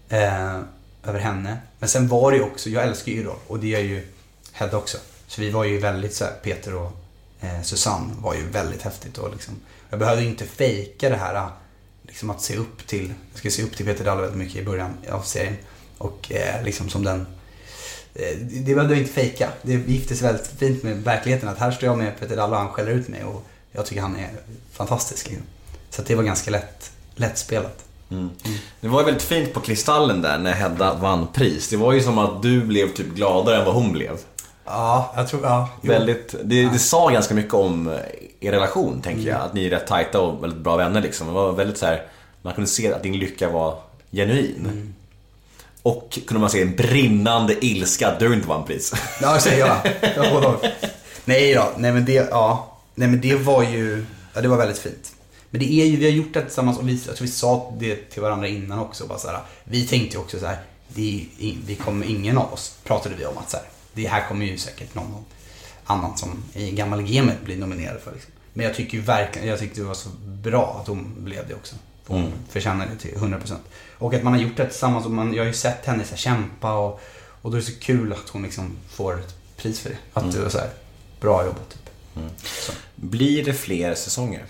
[0.08, 0.60] Eh,
[1.04, 1.58] över henne.
[1.78, 3.36] Men sen var det ju också, jag älskar ju idol.
[3.46, 4.06] och det gör ju
[4.52, 4.98] Hedda också.
[5.26, 6.92] Så vi var ju väldigt så här, Peter och
[7.40, 9.54] eh, Susanne var ju väldigt häftigt och liksom,
[9.90, 11.50] jag behövde ju inte fejka det här
[12.02, 14.64] liksom att se upp till, jag ska se upp till Peter Dalle väldigt mycket i
[14.64, 15.56] början av serien.
[15.98, 17.26] Och eh, liksom som den,
[18.14, 19.48] eh, det behövde jag inte fejka.
[19.62, 22.62] Det gifte sig väldigt fint med verkligheten att här står jag med Peter Dalle och
[22.62, 24.30] han skäller ut mig och jag tycker han är
[24.72, 25.28] fantastisk.
[25.28, 25.46] Liksom.
[25.90, 28.60] Så att det var ganska lätt, lättspelat spelat.
[28.80, 31.68] Det var ju väldigt fint på Kristallen där när Hedda vann pris.
[31.68, 34.18] Det var ju som att du blev typ gladare än vad hon blev.
[34.64, 35.68] Ja, jag tror, ja.
[35.82, 35.92] jo.
[35.92, 37.94] Väldigt, det, det sa ganska mycket om eh,
[38.40, 39.40] er relation, tänker jag.
[39.40, 41.26] Att ni är rätt tajta och väldigt bra vänner liksom.
[41.26, 42.02] Det var väldigt så här,
[42.42, 43.78] man kunde se att din lycka var
[44.10, 44.94] genuin.
[45.82, 48.92] Och kunde man se en brinnande ilska att du inte vann pris.
[49.22, 49.76] Ja, säger jag.
[50.16, 50.54] jag
[51.24, 52.78] nej då, nej men det, ja.
[52.94, 54.04] Nej men det var ju,
[54.34, 55.11] ja det var väldigt fint.
[55.52, 57.74] Men det är ju, vi har gjort det tillsammans och vi, jag tror vi sa
[57.78, 59.06] det till varandra innan också.
[59.06, 62.52] Bara så här, vi tänkte ju också så här, det är, vi kommer, ingen av
[62.52, 65.24] oss pratade vi om att så här, det här kommer ju säkert någon
[65.84, 68.12] annan som i gammal gamet blir nominerad för.
[68.12, 68.32] Liksom.
[68.52, 71.54] Men jag tycker ju verkligen, jag tyckte det var så bra att hon blev det
[71.54, 71.76] också.
[72.04, 73.56] För hon förtjänar det till 100%.
[73.98, 76.16] Och att man har gjort det tillsammans och man, jag har ju sett henne så
[76.16, 77.00] kämpa och,
[77.42, 79.96] och då är det så kul att hon liksom får ett pris för det.
[80.12, 80.70] Att det var så här,
[81.20, 81.90] bra jobbat typ.
[82.42, 82.72] Så.
[82.94, 84.44] Blir det fler säsonger?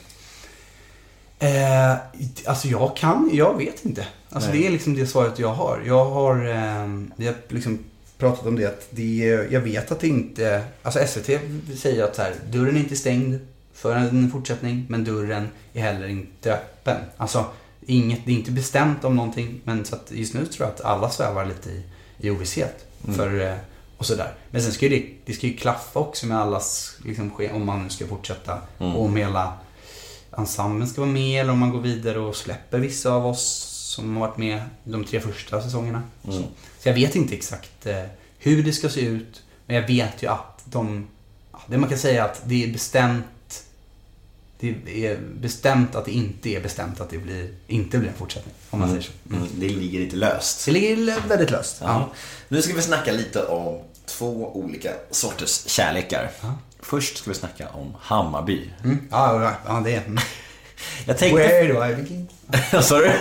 [1.43, 1.97] Eh,
[2.45, 4.07] alltså jag kan, jag vet inte.
[4.31, 4.61] Alltså Nej.
[4.61, 5.83] det är liksom det svaret jag har.
[5.87, 7.79] Jag har, eh, vi har liksom
[8.19, 11.41] pratat om det att det, jag vet att det inte, alltså SVT
[11.79, 13.39] säger att så här, dörren är inte stängd
[13.75, 16.97] för en fortsättning, men dörren är heller inte öppen.
[17.17, 17.45] Alltså
[17.87, 20.81] inget, det är inte bestämt om någonting, men så att just nu tror jag att
[20.81, 21.83] alla svävar lite i,
[22.19, 22.87] i ovisshet.
[23.17, 23.55] För, eh,
[23.97, 24.35] och sådär.
[24.51, 27.83] Men sen ska ju det, det ska ju klaffa också med allas, liksom, om man
[27.83, 28.59] nu ska fortsätta.
[28.79, 29.53] Och om hela
[30.37, 34.17] ensemblen ska vara med eller om man går vidare och släpper vissa av oss som
[34.17, 36.03] har varit med de tre första säsongerna.
[36.25, 36.33] Så,
[36.79, 38.05] så jag vet inte exakt eh,
[38.39, 39.43] hur det ska se ut.
[39.67, 41.07] Men jag vet ju att de...
[41.53, 43.65] Ja, det man kan säga är att det är bestämt.
[44.59, 48.55] det är bestämt att det inte är bestämt att det blir, inte blir en fortsättning.
[48.71, 49.13] Om man säger så.
[49.31, 50.67] Mm, det ligger lite löst.
[50.67, 51.77] Det ligger väldigt löst.
[51.81, 52.11] Ja.
[52.49, 56.31] Nu ska vi snacka lite om två olika sorters kärlekar.
[56.83, 58.71] Först ska vi snacka om Hammarby.
[58.85, 59.09] Mm.
[59.11, 60.01] Ja, ja, det är...
[60.01, 60.19] Mm.
[61.05, 61.43] Jag tänkte...
[61.43, 62.29] Where do I begin?
[62.73, 63.13] Vad sa du?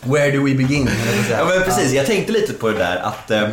[0.00, 0.88] Where do we begin?
[1.30, 3.48] Ja men precis, jag tänkte lite på det där att eh,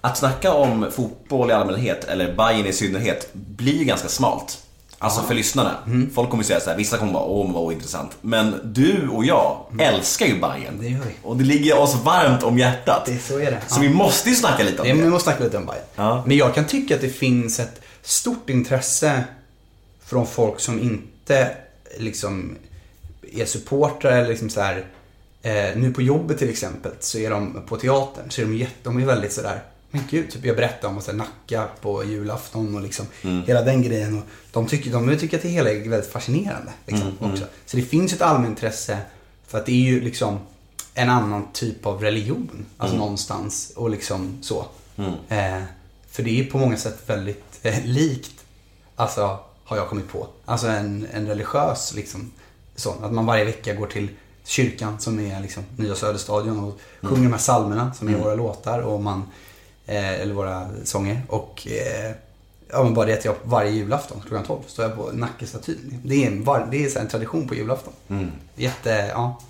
[0.00, 4.58] Att snacka om fotboll i allmänhet eller Bayern i synnerhet blir ju ganska smalt.
[4.98, 5.76] Alltså för lyssnarna.
[5.86, 6.10] Mm.
[6.14, 8.10] Folk kommer säga så här, vissa kommer vara åh vad intressant.
[8.20, 10.68] Men du och jag älskar ju Bayern.
[10.68, 10.80] Mm.
[10.80, 11.14] Det gör vi.
[11.22, 13.02] Och det ligger oss varmt om hjärtat.
[13.06, 13.62] Det, så är det.
[13.66, 15.02] Så vi måste ju snacka lite om Det, det.
[15.02, 15.84] vi måste snacka lite om Bayern.
[15.94, 16.22] Ja.
[16.26, 19.24] Men jag kan tycka att det finns ett stort intresse
[20.04, 21.50] från folk som inte
[21.98, 22.56] liksom
[23.32, 24.84] är supportrar eller liksom så här.
[25.42, 28.74] Eh, nu på jobbet till exempel så är de på teatern så är de, jätte,
[28.82, 32.82] de är väldigt sådär men gud, typ jag berättade om att Nacka på julafton och
[32.82, 33.06] liksom
[33.46, 34.18] hela den grejen.
[34.18, 36.72] Och de, tycker, de tycker att det hela är väldigt fascinerande.
[36.86, 37.44] Liksom, också.
[37.66, 38.98] Så det finns ett allmänintresse
[39.46, 40.38] för att det är ju liksom
[40.94, 42.66] en annan typ av religion.
[42.76, 44.66] Alltså någonstans och liksom så.
[45.28, 45.62] Eh,
[46.10, 48.44] för det är på många sätt väldigt eh, likt,
[48.96, 50.26] alltså har jag kommit på.
[50.44, 52.30] Alltså en, en religiös liksom,
[52.76, 52.94] så.
[53.02, 54.08] Att man varje vecka går till
[54.44, 58.80] kyrkan som är liksom Nya Söderstadion och sjunger de här psalmerna som är våra låtar
[58.80, 59.22] och man,
[59.86, 61.22] eh, eller våra sånger.
[61.28, 62.12] Och eh,
[62.72, 66.00] ja, men bara det att jag varje julafton klockan 12 står jag på Nackestatyn.
[66.04, 67.92] Det är en, var, det är en tradition på julafton.
[68.56, 69.40] Jätte, ja.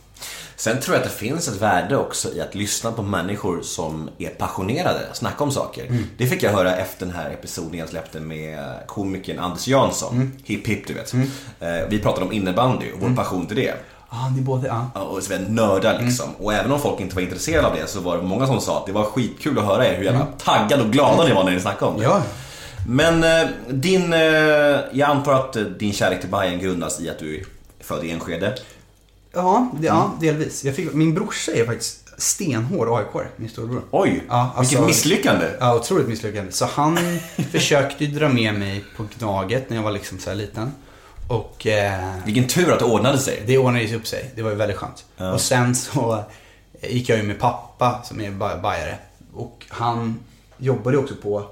[0.59, 4.11] Sen tror jag att det finns ett värde också i att lyssna på människor som
[4.18, 5.87] är passionerade, snacka om saker.
[5.87, 6.05] Mm.
[6.18, 10.14] Det fick jag höra efter den här episoden jag släppte med komikern Anders Jansson.
[10.14, 10.32] Mm.
[10.45, 11.14] Hipp hipp du vet.
[11.14, 13.74] Eh, Vi pratade om innebandy och vår passion till det.
[14.11, 14.91] Ja, ni båda, ja.
[14.95, 16.29] Ja, Och så är nördar liksom.
[16.39, 18.79] Och även om folk inte var intresserade av det så var det många som sa
[18.79, 21.51] att det var skitkul att höra er hur jävla taggade och glada ni var när
[21.53, 22.05] ni snackade om det.
[22.05, 22.23] Ja,
[22.89, 24.21] Men eh, din, eh,
[24.93, 27.45] jag antar att eh, din kärlek till Bayern grundas i att du är
[27.81, 28.55] född i Enskede.
[29.33, 30.65] ja, det, ja delvis.
[30.65, 33.83] Jag fick, min brorsa är faktiskt stenhård aik min storebror.
[33.91, 35.47] Oj, Ja, alltså- vilket misslyckande.
[35.61, 36.53] Ja, otroligt misslyckande.
[36.53, 36.99] Så han
[37.53, 40.73] försökte ju dra med mig på Gnaget när jag var liksom så här liten.
[41.29, 43.43] Och eh, Vilken tur att det ordnade sig.
[43.47, 44.31] det ordnade ju upp sig.
[44.35, 45.05] Det var ju väldigt skönt.
[45.35, 46.24] Och sen så
[46.83, 48.99] gick jag ju med pappa som är ba- bajare.
[49.35, 50.18] Och han
[50.59, 51.47] jobbade också på,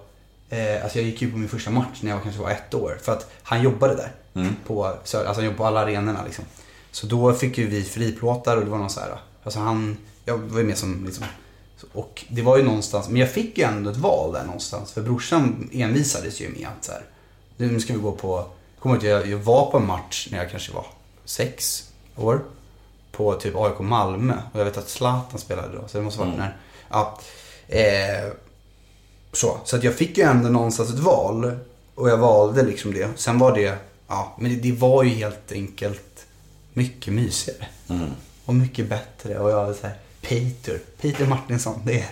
[0.50, 2.98] eh, alltså jag gick ju på min första match när jag kanske var ett år.
[3.02, 4.12] För att han jobbade där.
[4.66, 6.44] På, Sö- alltså han jobbade på alla arenorna liksom.
[6.90, 9.08] Så då fick ju vi friplåtar och det var någon så här,
[9.44, 11.24] alltså han, jag var ju med som liksom,
[11.92, 14.92] och det var ju någonstans, men jag fick ju ändå ett val där någonstans.
[14.92, 17.02] För brorsan envisades ju med att så här,
[17.56, 18.46] nu ska vi gå på,
[18.84, 20.86] kommer att jag, jag var på en match när jag kanske var
[21.24, 22.44] sex år.
[23.12, 24.34] På typ AIK Malmö.
[24.52, 25.88] Och jag vet att Zlatan spelade då.
[25.88, 26.56] Så det måste varit när.
[26.90, 27.18] Ja.
[27.68, 28.32] Eh,
[29.32, 29.58] så.
[29.64, 31.58] så att jag fick ju ändå någonstans ett val.
[31.94, 33.08] Och jag valde liksom det.
[33.16, 33.78] Sen var det,
[34.08, 36.26] ja, men det, det var ju helt enkelt
[36.72, 37.66] mycket mysigare.
[38.44, 39.38] Och mycket bättre.
[39.38, 41.80] Och jag var så här, Peter, Peter Martinsson.
[41.84, 42.08] Det är,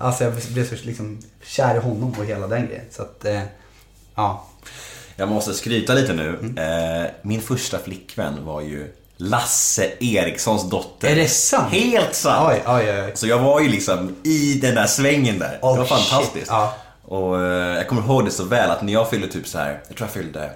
[0.00, 2.84] Alltså jag blev så liksom kär i honom och hela den grejen.
[2.90, 3.42] Så att, eh,
[4.14, 4.46] ja.
[5.16, 6.28] Jag måste skryta lite nu.
[6.28, 6.58] Mm.
[7.02, 11.08] Eh, min första flickvän var ju Lasse Erikssons dotter.
[11.08, 11.72] Är det sant?
[11.72, 12.48] Helt sant!
[12.50, 13.12] Oj, oj, oj.
[13.14, 15.58] Så jag var ju liksom i den där svängen där.
[15.62, 16.46] Oh, det var fantastiskt.
[16.48, 16.74] Ja.
[17.02, 19.80] Och eh, jag kommer ihåg det så väl att när jag fyllde typ så här,
[19.88, 20.50] jag tror jag fyllde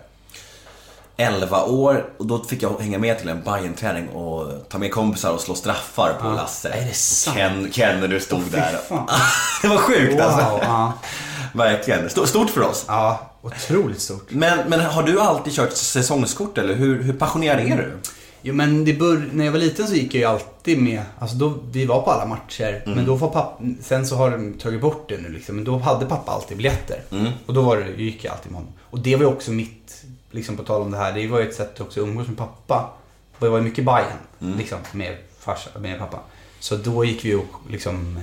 [1.20, 4.92] 11 år och då fick jag hänga med till en bayern träning och ta med
[4.92, 6.68] kompisar och slå straffar på Lasse.
[6.68, 7.36] Är det sant?
[7.36, 8.78] Ken, Ken när du stod fy där.
[9.62, 10.40] det var sjukt Wow, alltså.
[10.62, 10.92] ja.
[11.54, 12.06] Verkligen.
[12.06, 12.84] St- Stort för oss.
[12.88, 14.26] Ja, otroligt stort.
[14.30, 17.92] Men, men har du alltid kört säsongskort eller hur, hur passionerad är du?
[18.42, 21.36] Jo men det bör, när jag var liten så gick jag ju alltid med, alltså
[21.36, 22.82] då, vi var på alla matcher.
[22.86, 25.54] Men då var pappa, sen så har de tagit bort det nu liksom.
[25.56, 27.02] Men då hade pappa alltid biljetter.
[27.46, 28.74] Och då var det, gick jag alltid med honom.
[28.90, 29.99] Och det var ju också mitt,
[30.30, 32.36] liksom på tal om det här, det var ju ett sätt också att umgås med
[32.36, 32.90] pappa.
[33.38, 36.20] Det var ju mycket Bajen liksom, med farsa, med pappa.
[36.60, 38.16] Så då gick vi och liksom,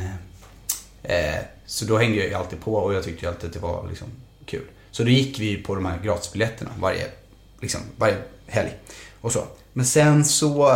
[1.04, 3.54] eh, eh, så då hängde jag ju alltid på och jag tyckte ju alltid att
[3.54, 4.08] det var liksom
[4.46, 4.64] kul.
[4.92, 7.12] Så då gick vi på de här gratisbiljetterna varje,
[7.60, 8.74] liksom, varje helg.
[9.22, 9.44] Och så.
[9.74, 10.72] Men sen så,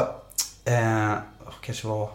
[0.66, 1.14] eh,
[1.62, 2.10] kanske var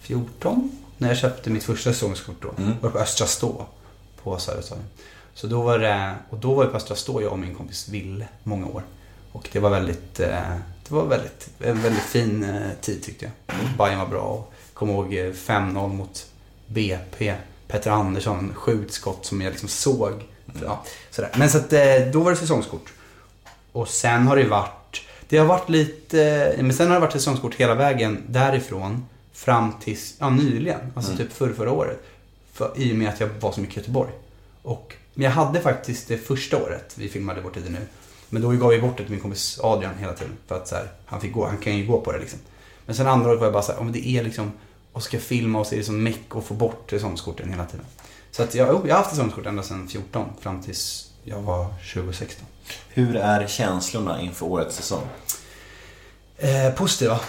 [0.00, 2.50] 14 när jag köpte mitt första säsongskort då.
[2.80, 3.66] Var på Östra Stå
[4.22, 4.84] på Söderstadion.
[5.40, 7.88] Så då var det, och då var det på Östra Stå jag och min kompis
[7.88, 8.82] Ville många år.
[9.32, 10.56] Och det var väldigt, eh,
[10.88, 13.56] det var väldigt, en väldigt fin eh, tid tyckte jag.
[13.78, 16.26] Bayern var bra och kom ihåg eh, 5-0 mot
[16.66, 17.34] BP.
[17.68, 20.12] Petter Andersson, skjutskott som jag liksom såg.
[20.62, 21.30] Ja, sådär.
[21.36, 21.80] Men så att eh,
[22.12, 22.92] då var det säsongskort.
[23.72, 27.12] Och sen har det ju varit, det har varit lite, men sen har det varit
[27.12, 32.02] säsongskort hela vägen därifrån fram tills, ja nyligen, alltså typ förra, förra året.
[32.52, 34.10] För, I och med att jag var så mycket i Göteborg.
[34.62, 37.86] Och, men jag hade faktiskt det första året, vi filmade Vår tid är nu,
[38.28, 40.36] Men då gav vi bort det till min kompis Adrian hela tiden.
[40.46, 42.38] För att så här, han fick gå, han kan ju gå på det liksom.
[42.86, 44.52] Men sen andra året var jag bara så här, om det är liksom,
[44.92, 47.86] och ska filma och så är det som meck och få bort säsongskorten hela tiden.
[48.30, 52.46] Så att jag, jag har haft säsongskort ända sedan 14 fram tills jag var 2016.
[52.88, 55.02] Hur är känslorna inför årets säsong?
[56.36, 57.20] Eh, positiva,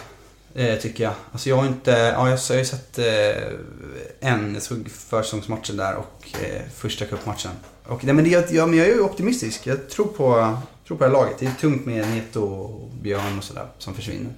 [0.56, 1.14] eh, tycker jag.
[1.32, 5.78] Alltså jag har inte, ja jag, jag har ju sett eh, en, jag såg försäsongsmatchen
[5.78, 7.52] där och eh, första cupmatchen.
[7.90, 9.68] Och nej, men, det, ja, men jag är ju optimistisk.
[9.68, 11.40] Jag tror på, tror på det här laget.
[11.40, 14.34] Det är tungt med Neto och Björn och sådär som försvinner.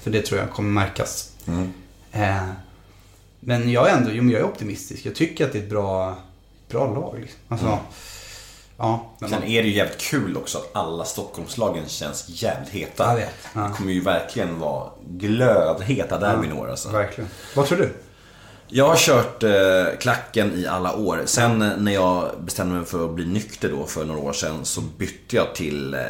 [0.00, 1.32] För det tror jag kommer märkas.
[2.12, 2.48] Eh,
[3.40, 5.06] men jag är ändå, jo, men jag är optimistisk.
[5.06, 6.16] Jag tycker att det är ett bra,
[6.68, 7.18] bra lag.
[7.20, 7.38] Liksom.
[7.48, 7.78] Alltså,
[8.76, 9.12] ja.
[9.18, 13.08] Men Sen man, är det ju jävligt kul också att alla Stockholmslagen känns jävligt heta.
[13.08, 13.60] Jag vet, ja.
[13.60, 16.88] Det kommer ju verkligen vara glödheta derbyn i år alltså.
[16.88, 17.30] verkligen.
[17.54, 17.92] Vad tror du?
[18.68, 21.22] Jag har kört eh, klacken i alla år.
[21.24, 24.64] Sen eh, när jag bestämde mig för att bli nykter då för några år sedan
[24.64, 26.00] så bytte jag till eh,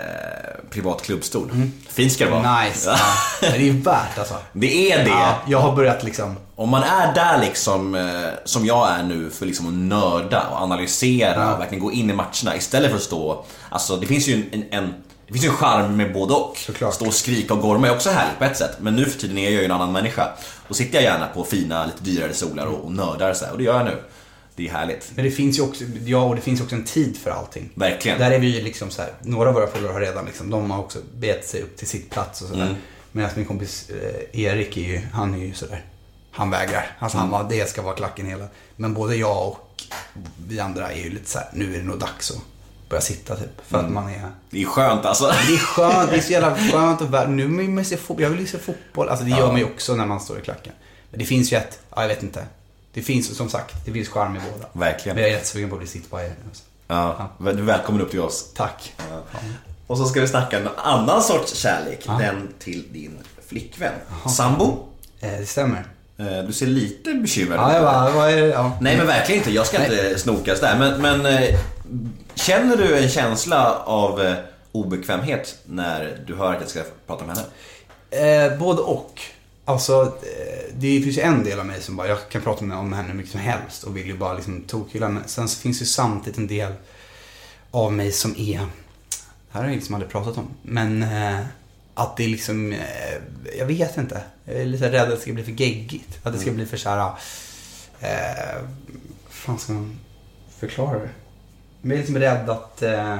[0.70, 1.50] privat klubbstol.
[1.88, 2.60] Fint ska det vara.
[2.60, 2.90] Nice.
[3.42, 3.48] Ja.
[3.50, 4.34] Men det är värt alltså.
[4.52, 5.10] Det är det.
[5.10, 9.30] Ja, jag har börjat liksom Om man är där liksom, eh, som jag är nu,
[9.30, 13.02] för liksom att nörda och analysera och verkligen gå in i matcherna istället för att
[13.02, 13.44] stå...
[13.68, 14.94] Alltså det finns ju en, en
[15.26, 16.56] det finns ju en charm med både och.
[16.56, 16.94] Såklart.
[16.94, 18.76] Stå och skrika och gorma är också härligt på ett sätt.
[18.80, 20.28] Men nu för tiden är jag ju en annan människa.
[20.68, 23.52] Då sitter jag gärna på fina, lite dyrare solar och, och nördar så här.
[23.52, 24.02] Och det gör jag nu.
[24.56, 25.12] Det är härligt.
[25.14, 27.70] Men det finns ju också, ja och det finns också en tid för allting.
[27.74, 28.18] Verkligen.
[28.18, 30.70] Där är vi ju liksom så här, några av våra föräldrar har redan liksom, de
[30.70, 32.62] har också bet sig upp till sitt plats och sådär.
[32.62, 32.74] Mm.
[33.12, 35.84] Medan min kompis eh, Erik är ju, han är ju sådär,
[36.30, 36.96] han vägrar.
[36.98, 37.30] Alltså Mm.
[37.32, 38.46] han bara, det ska vara klacken hela.
[38.76, 39.82] Men både jag och
[40.48, 42.38] vi andra är ju lite så här, nu är det nog dags att
[42.88, 43.60] börja sitta typ.
[43.68, 43.86] För Mm.
[43.86, 45.24] att man är Det är skönt alltså.
[45.26, 48.22] det är skönt, det är så jävla skönt att vara, nu vill man se fotboll,
[48.22, 49.08] jag vill ju se fotboll.
[49.08, 50.72] Alltså det gör man ju också när man står i klacken.
[51.10, 52.44] Men det finns ju ett, ja jag vet inte.
[52.94, 54.66] Det finns som sagt, det finns charm i båda.
[54.72, 55.14] Verkligen.
[55.16, 56.48] Men jag är rätt sugen på att bli sittbajare nu.
[56.48, 56.62] Alltså.
[56.88, 58.44] Ja, du är välkommen upp till oss.
[58.54, 58.94] Tack.
[59.86, 62.06] Och så ska vi snacka en annan sorts kärlek.
[62.06, 63.18] Den till din
[63.48, 63.92] flickvän.
[64.36, 64.84] Sambo.
[65.20, 65.84] Eh, det stämmer.
[66.18, 68.46] Eh, Du ser lite bekymrad Ja, jag bara, vad är det?
[68.46, 68.72] Ja.
[68.80, 70.78] Nej men verkligen inte, jag ska inte snokas där.
[70.78, 71.58] Men, men eh,
[72.36, 74.36] känner du en känsla av eh,
[74.72, 77.48] obekvämhet när du hör att jag ska prata med henne?
[78.10, 79.20] Eh, både och.
[79.64, 82.78] Alltså, eh, det finns ju en del av mig som bara, jag kan prata med
[82.78, 85.20] om henne hur mycket som helst och vill ju bara liksom tokhylla henne.
[85.26, 86.72] Sen så finns ju samtidigt en del
[87.70, 88.66] av mig som är, det
[89.50, 91.40] här har jag liksom aldrig pratat om, men eh,
[91.94, 92.78] att det är liksom, eh,
[93.58, 94.22] jag vet inte.
[94.44, 96.18] Jag är lite rädd att det ska bli för geggigt.
[96.22, 97.10] Att det ska bli för såhär,
[98.00, 98.62] eh,
[99.24, 99.98] vad fan ska man
[100.58, 101.08] förklara det?
[101.80, 103.14] Men jag är liksom rädd att eh,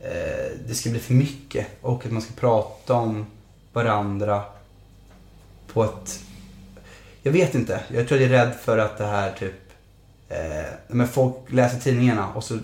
[0.00, 3.26] eh, det ska bli för mycket och att man ska prata om
[3.72, 4.42] varandra
[5.72, 6.20] på ett...
[7.22, 7.80] Jag vet inte.
[7.88, 9.72] Jag tror jag är rädd för att det här typ...
[10.28, 12.58] Eh, men folk läser tidningarna och så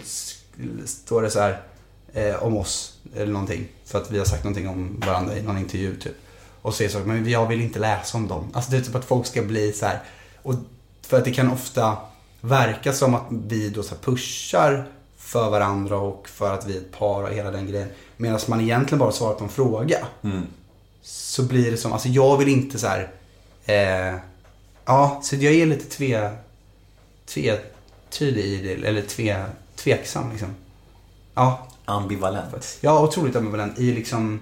[0.84, 1.60] står det så här
[2.12, 3.68] eh, om oss eller någonting.
[3.84, 6.16] För att vi har sagt någonting om varandra i någon intervju typ.
[6.62, 8.50] Och så är det så, men jag vill inte läsa om dem.
[8.52, 10.00] Alltså det är typ att folk ska bli så här.
[10.42, 10.54] Och
[11.02, 11.96] för att det kan ofta
[12.40, 14.86] verka som att vi då så här pushar
[15.26, 17.88] för varandra och för att vi är ett par och hela den grejen.
[18.16, 20.06] Medan man egentligen bara svarar på en fråga
[21.02, 23.10] så blir det som, alltså jag vill inte så här.
[23.64, 24.18] Eh,
[24.84, 26.30] ja, så jag är lite tve,
[27.26, 29.44] tvetydig i det, eller tve,
[29.76, 30.48] tveksam liksom.
[31.34, 32.78] Ja, Ambivalent.
[32.98, 34.40] är otroligt ambivalent i liksom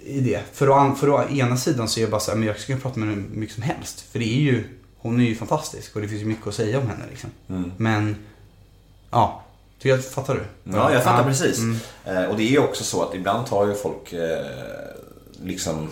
[0.00, 0.42] i det.
[0.52, 2.80] För å, för å ena sidan så är jag bara så här, men jag kunna
[2.80, 4.00] prata med henne hur mycket som helst.
[4.00, 4.64] För det är ju,
[4.98, 7.30] hon är ju fantastisk och det finns ju mycket att säga om henne liksom.
[7.76, 8.16] Men,
[9.10, 9.42] ja.
[9.82, 10.42] Jag, fattar du?
[10.76, 11.24] Ja, jag fattar Ja.
[11.24, 11.58] precis.
[11.58, 11.78] Mm.
[12.04, 14.46] Eh, och det är ju också så att ibland tar ju folk eh,
[15.42, 15.90] liksom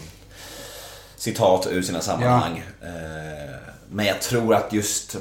[1.16, 2.62] citat ur sina sammanhang.
[2.82, 3.54] Eh,
[3.90, 5.16] men jag tror att just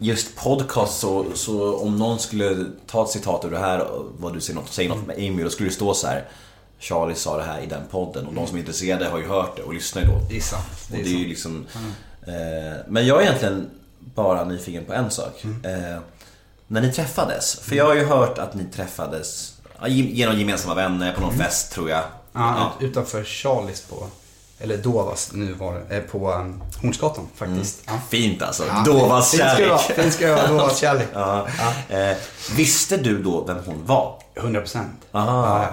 [0.00, 4.34] Just podcast så, så om någon skulle ta ett citat ur det här, och vad
[4.34, 6.24] du säger något, säger något med Amy, då skulle det stå så här.
[6.78, 9.56] Charlie sa det här i den podden och de som är intresserade har ju hört
[9.56, 10.20] det och lyssnar ju då.
[10.30, 10.64] Det är sant.
[10.84, 11.66] Och Det är det är ju liksom,
[12.26, 12.32] eh,
[12.88, 15.44] men jag är egentligen bara nyfiken på en sak.
[15.44, 15.98] Eh,
[16.68, 20.74] när ni träffades, för jag har ju hört att ni träffades ja, ge- genom gemensamma
[20.74, 22.02] vänner på någon fest tror jag.
[22.32, 24.06] Ja, ut- utanför Charlies på,
[24.58, 27.78] eller Dovas nu var det, eh, på um, Hornsgatan faktiskt.
[27.86, 27.92] Ja.
[28.10, 28.64] Fint alltså.
[28.68, 29.80] Ja, Dovas kärlek.
[29.80, 31.08] Fint ska det vara, Dovas kärlek.
[31.12, 31.46] Ja.
[31.88, 32.16] Eh,
[32.56, 34.22] visste du då vem hon var?
[34.34, 34.90] 100 procent.
[35.12, 35.68] Ja,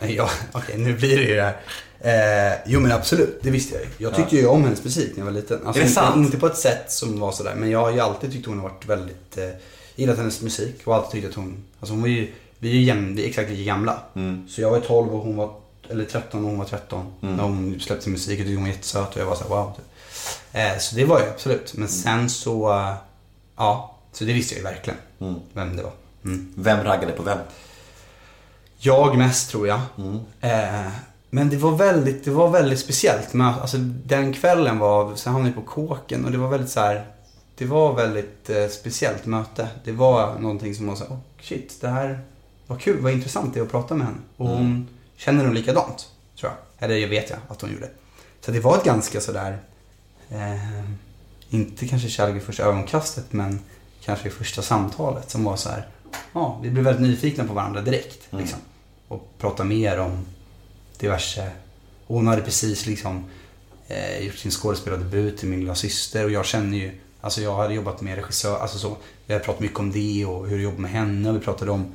[0.00, 0.06] ja.
[0.06, 1.56] ja okej, nu blir det ju det här.
[2.00, 3.88] Eh, jo men absolut, det visste jag ju.
[3.98, 5.56] Jag tyckte ju om hennes musik när jag var liten.
[5.66, 6.16] Alltså, Är det inte, sant?
[6.16, 8.68] inte på ett sätt som var sådär, men jag har ju alltid tyckt hon har
[8.68, 9.44] varit väldigt, eh,
[9.96, 12.82] gillat hennes musik och alltid tyckt att hon, alltså hon var ju, vi är ju
[12.82, 13.98] jäm, vi är exakt lika gamla.
[14.14, 14.48] Mm.
[14.48, 15.54] Så jag var 12 och hon var,
[15.88, 17.12] eller 13 och hon var 13.
[17.20, 19.72] När hon släppte sin musik och tyckte hon var jättesöt och jag var såhär wow.
[19.76, 19.84] Typ.
[20.52, 21.74] Eh, så det var ju absolut.
[21.74, 22.94] Men sen så, eh,
[23.56, 24.98] ja, så det visste jag ju verkligen.
[25.52, 25.92] Vem det var.
[26.24, 26.52] Mm.
[26.56, 27.38] Vem raggade på vem?
[28.78, 29.80] Jag mest tror jag.
[30.40, 30.88] Eh,
[31.30, 33.32] men det var väldigt, det var väldigt speciellt.
[33.32, 36.80] Men, alltså, den kvällen var, sen hamnade vi på kåken och det var väldigt så
[36.80, 37.06] här.
[37.58, 39.68] Det var väldigt eh, speciellt möte.
[39.84, 42.20] Det var någonting som så här, oh, shit, det här
[42.66, 44.18] var kul, vad intressant det är att prata med henne.
[44.36, 46.84] Och hon känner nog likadant, tror jag.
[46.84, 47.90] Eller jag vet jag att hon gjorde.
[48.40, 49.58] Så det var ett ganska sådär,
[50.30, 50.90] eh,
[51.50, 53.60] inte kanske kärlek i första ögonkastet, men
[54.04, 55.88] kanske i första samtalet som var så här,
[56.32, 58.28] ja, vi blev väldigt nyfikna på varandra direkt.
[58.30, 58.58] Liksom.
[59.08, 60.26] Och pratade mer om
[60.98, 61.50] diverse,
[62.06, 63.24] hon hade precis liksom
[63.86, 66.92] eh, gjort sin skådespelardebut till min lilla syster och jag känner ju,
[67.26, 68.96] alltså jag hade jobbat med regissör, alltså så,
[69.26, 71.70] vi hade pratat mycket om det och hur jag jobbade med henne och vi pratade
[71.70, 71.94] om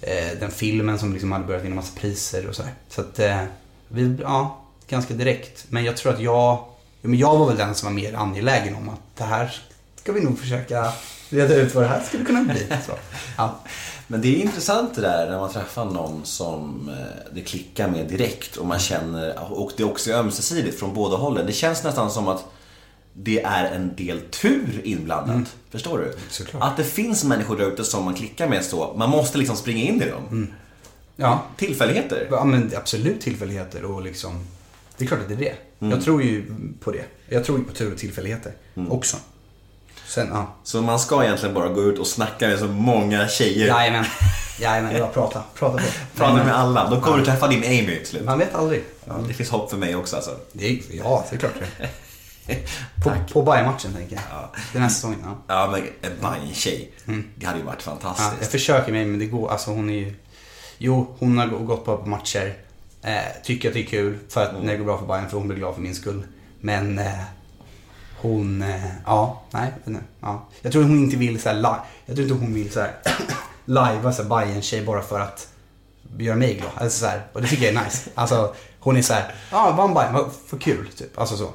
[0.00, 2.72] eh, den filmen som liksom hade börjat vinna massa priser och sådär.
[2.88, 3.42] Så att, eh,
[3.88, 5.64] vi, ja, ganska direkt.
[5.68, 6.68] Men jag tror att jag, ja,
[7.02, 9.60] men jag var väl den som var mer angelägen om att det här
[9.96, 10.92] ska vi nog försöka
[11.28, 12.66] reda ut vad det här skulle kunna bli.
[12.86, 12.92] Så,
[13.36, 13.60] ja.
[14.06, 18.06] Men det är intressant det där när man träffar någon som eh, det klickar med
[18.06, 21.46] direkt och man känner, och det är också ömsesidigt från båda hållen.
[21.46, 22.44] Det känns nästan som att
[23.16, 25.56] det är en del tur inblandat.
[25.70, 26.12] Förstår du?
[26.30, 26.62] Såklart.
[26.62, 29.82] Att det finns människor där ute som man klickar med så, man måste liksom springa
[29.82, 30.48] in i dem.
[31.16, 31.42] ja.
[31.56, 32.28] Tillfälligheter.
[32.30, 34.46] Ja men absolut tillfälligheter och liksom
[34.96, 35.54] Det är klart att det är det.
[35.78, 36.44] Jag tror ju
[36.80, 37.04] på det.
[37.28, 38.52] Jag tror ju på tur och tillfälligheter
[38.90, 39.16] också.
[40.06, 40.54] Sen, ja.
[40.64, 43.66] Så man ska egentligen bara gå ut och snacka med så många tjejer.
[43.66, 44.04] Jajamän.
[44.60, 45.42] Jajamän, var prata.
[45.54, 45.84] Prata på.
[46.18, 46.90] Prata med alla.
[46.90, 48.24] Då kommer du träffa din Amy till slut.
[48.24, 48.84] Man vet aldrig.
[49.04, 50.30] Ja, det finns hopp för mig också alltså.
[50.52, 51.88] Det ja, det är klart det.
[53.04, 54.48] På, på Bayern-matchen tänker jag.
[54.72, 55.36] Den här säsongen, ja.
[55.46, 55.82] Ja, men
[56.12, 56.92] en Bajen-tjej.
[57.36, 57.92] Det hade ju varit ja.
[57.92, 58.50] Jag fantastiskt.
[58.50, 60.14] försöker mig men det går, alltså hon är ju...
[60.78, 62.54] Jo, hon har gått på matcher.
[63.02, 65.36] Eh, tycker att det är kul för att när det går bra för Bayern för
[65.38, 66.22] hon blir glad för min skull.
[66.60, 67.12] Men eh,
[68.20, 70.48] hon, eh, ja, nej, nej, ja.
[70.62, 72.92] Jag tror hon inte vill så här, li- jag tror inte hon vill så här
[73.64, 75.48] lajva så här bayern tjej bara för att
[76.18, 76.70] göra mig glad.
[76.74, 78.10] Alltså så här, och det tycker jag är nice.
[78.14, 78.54] Alltså
[78.84, 81.18] hon är så här, ja, vann Bayern, vad för kul, typ.
[81.18, 81.52] Alltså så.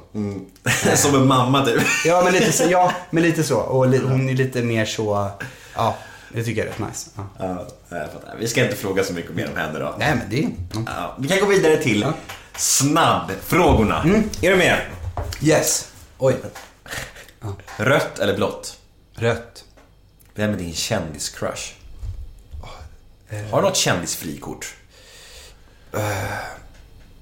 [0.96, 1.82] Som en mamma typ.
[2.04, 3.56] Ja, men lite så, ja, men lite så.
[3.58, 5.30] Och li, hon är lite mer så,
[5.74, 5.96] ja,
[6.32, 7.10] det tycker jag är rätt nice.
[7.16, 7.26] Ja.
[7.38, 8.36] Ja, jag fattar.
[8.38, 9.94] Vi ska inte fråga så mycket mer om henne då.
[9.98, 10.82] Nej, men det, ja.
[10.86, 12.06] Ja, vi kan gå vidare till
[12.56, 14.02] snabbfrågorna.
[14.42, 14.80] Är du med?
[15.42, 15.92] yes.
[16.18, 16.36] Oj.
[17.76, 18.78] Rött eller blått?
[19.14, 19.64] Rött.
[20.34, 21.72] Vem är din kändiscrush?
[23.50, 24.74] Har du något kändisfrikort?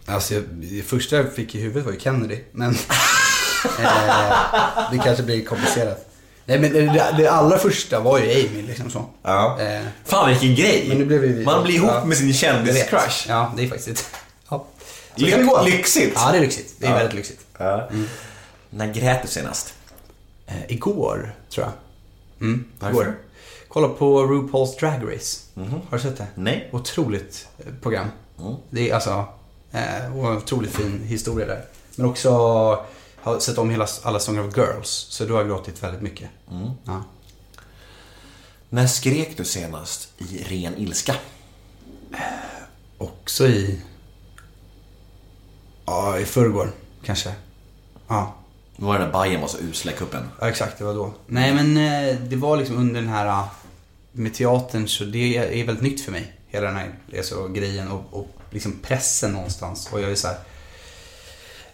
[0.09, 2.71] Alltså, jag, det första jag fick i huvudet var ju Kennedy, men
[3.79, 6.05] eh, det kanske blir komplicerat.
[6.45, 9.05] Nej, men det, det allra första var ju Amy, liksom så.
[9.23, 9.61] Ja.
[9.61, 10.85] Eh, Fan vilken grej!
[10.89, 12.05] Men nu blev vi- Man blir ihop ja.
[12.05, 13.29] med sin kändiscrush.
[13.29, 14.11] Ja, det är faktiskt.
[14.51, 14.67] Ja.
[15.15, 16.13] Ly- lyxigt.
[16.15, 16.75] Ja, det är lyxigt.
[16.79, 16.97] Det är Ja.
[16.97, 17.41] väldigt lyxigt.
[17.59, 17.89] Ja.
[18.71, 19.75] När grät du senast?
[20.47, 21.73] Eh, igår, tror jag.
[22.47, 22.95] Mm, Varför?
[23.03, 23.15] igår.
[23.69, 25.41] Kolla på RuPaul's Drag Race.
[25.91, 26.27] Har du sett det?
[26.35, 26.69] Nej.
[26.73, 28.07] Otroligt eh, program.
[28.41, 28.55] Mm.
[28.71, 29.25] Det är alltså,
[29.73, 31.65] eh, och en otroligt fin historia där.
[31.97, 32.31] Men också
[33.17, 34.89] har sett om hela, alla sånger av Girls.
[34.89, 36.31] Så då har gråtit väldigt mycket.
[36.51, 36.71] Mm.
[36.85, 37.05] Ja.
[38.69, 41.15] När skrek du senast i ren ilska?
[42.99, 43.81] Också i,
[45.87, 46.73] ja i förrgår
[47.05, 47.33] kanske.
[48.09, 48.35] Ja.
[48.77, 50.29] Det var när Bayern var så usla i cupen.
[50.41, 51.15] Ja, exakt, det var då.
[51.27, 53.45] Nej, men eh, det var liksom under den här eh,
[54.13, 56.33] med teatern så det är väldigt nytt för mig.
[56.47, 59.89] Hela den här alltså, grejen och, och liksom pressen någonstans.
[59.93, 60.39] Och jag är så här,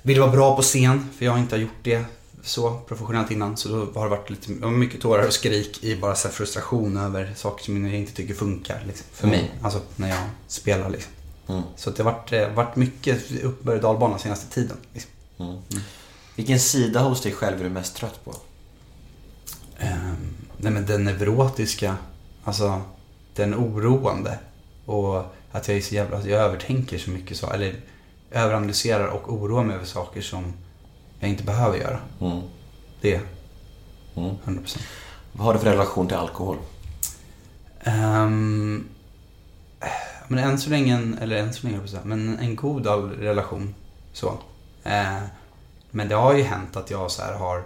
[0.02, 2.04] vill vara bra på scen, för jag har inte gjort det
[2.44, 3.56] så professionellt innan.
[3.56, 7.32] Så då har det varit lite, mycket tårar och skrik i bara så frustration över
[7.36, 9.52] saker som jag inte tycker funkar liksom, för mig.
[9.62, 11.12] Alltså när jag spelar liksom.
[11.46, 11.62] Mm.
[11.76, 14.76] Så det har varit, eh, varit mycket upp och dalbana senaste tiden.
[14.92, 15.10] Liksom.
[16.34, 18.34] Vilken sida hos dig själv är du mest trött på?
[19.78, 20.16] Ehm,
[20.56, 21.96] nej men den neurotiska,
[22.44, 22.82] alltså
[23.34, 24.38] den oroande.
[24.84, 25.24] Och
[25.54, 27.74] att jag är så jävla, jag övertänker så mycket så, eller
[28.30, 30.52] överanalyserar och oroar mig över saker som
[31.20, 31.98] jag inte behöver göra.
[32.20, 32.40] Mm.
[33.00, 33.20] Det.
[34.16, 34.34] Mm.
[34.44, 34.78] 100%.
[35.32, 36.56] Vad har du för relation till alkohol?
[37.86, 38.88] Um,
[40.28, 42.86] men än så länge, en- eller än så länge, men en god
[43.20, 43.74] relation.
[44.12, 44.38] Så.
[44.84, 45.18] Eh,
[45.90, 47.62] men det har ju hänt att jag så här har,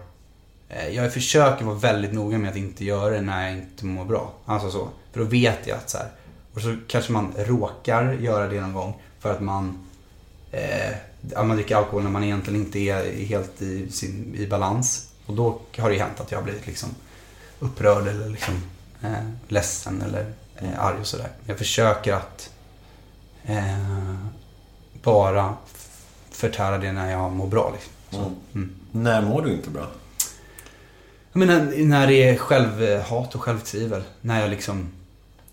[0.68, 4.05] eh, jag försöker vara väldigt noga med att inte göra det när jag inte mår
[4.05, 4.32] bra.
[4.45, 4.89] Alltså så.
[5.12, 6.09] För då vet jag att så här,
[6.59, 9.78] och så kanske man råkar göra det någon gång för att man
[10.50, 10.96] eh,
[11.36, 15.09] man dricker alkohol när man egentligen inte är helt i, sin, i balans.
[15.26, 16.88] Och då har det hänt att jag har blivit liksom
[17.59, 18.54] upprörd eller liksom
[19.02, 21.30] eh, ledsen eller eh, arg och sådär.
[21.46, 22.50] Jag försöker att
[23.44, 24.14] eh,
[25.02, 25.54] bara
[26.30, 27.72] förtära det när jag mår bra.
[27.72, 27.94] Liksom.
[28.11, 28.74] Så, mm.
[28.92, 29.86] När mår du inte bra?
[31.32, 34.02] Jag menar, när det är självhat och självtvivel.
[34.20, 34.92] När jag liksom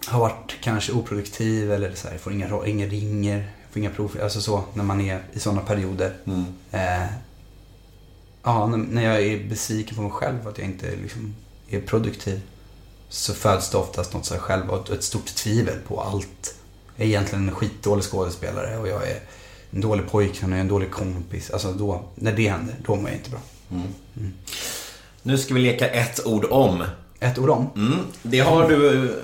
[0.08, 4.42] har varit kanske oproduktiv eller så här, får inga, inga ringer, får inga prov, alltså
[4.42, 6.14] så när man är i sådana perioder.
[6.72, 7.06] Eh,
[8.44, 11.36] ja, när, jag är besviken på mig själv att jag inte liksom
[11.70, 12.42] är produktiv
[13.10, 16.56] så föds det oftast något så här själv och ett- stort tvivel på allt.
[16.96, 19.20] Jag är egentligen en skitdålig skådespelare och jag är
[19.72, 21.50] en dålig pojkvän och jag är en dålig kompis.
[21.50, 23.40] Alltså då, när det händer, då mår jag inte bra.
[25.24, 26.84] Nu ska vi leka ett ord om.
[27.20, 27.70] Ett ord om.
[27.76, 29.16] Mm, det har du...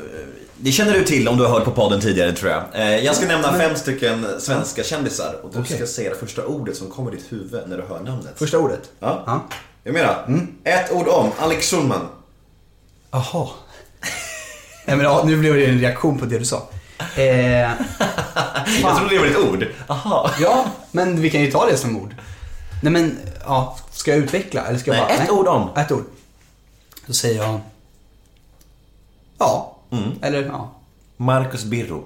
[0.64, 2.64] Det känner du till om du har hört på podden tidigare tror jag.
[2.74, 5.78] Eh, Jag ska nämna fem stycken svenska kändisar och du Okej.
[5.78, 8.34] ska säga det första ordet som kommer i ditt huvud när du hör namnet.
[8.36, 8.92] Första ordet.
[9.00, 9.24] Ja.
[9.26, 9.44] Ja.
[9.84, 12.08] Jag menar, ett ord om Alex Schulman.
[13.12, 13.48] Jaha.
[14.86, 16.68] Nej men ja, nu blev det en reaktion på det du sa.
[17.16, 17.22] Eh,
[18.82, 19.66] Jag trodde det var ett ord.
[19.88, 20.32] Aha.
[20.40, 22.16] Ja, men vi kan ju ta det som ord.
[22.84, 25.24] Nej men, ja, ska jag utveckla eller ska jag Nej, bara...
[25.24, 25.70] ett ord om.
[25.78, 26.06] Ett ord.
[27.06, 27.60] Då säger jag...
[29.38, 29.78] Ja.
[30.22, 30.72] Eller ja.
[31.18, 32.04] Marcus Birro.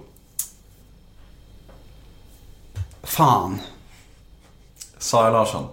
[3.04, 3.60] Fan.
[4.98, 5.68] Sara Larsson.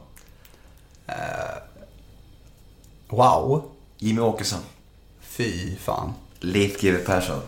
[3.08, 3.62] Wow.
[3.98, 4.60] Jimmy Åkesson.
[5.20, 6.12] Fy fan.
[6.40, 7.40] Leif GW Persson.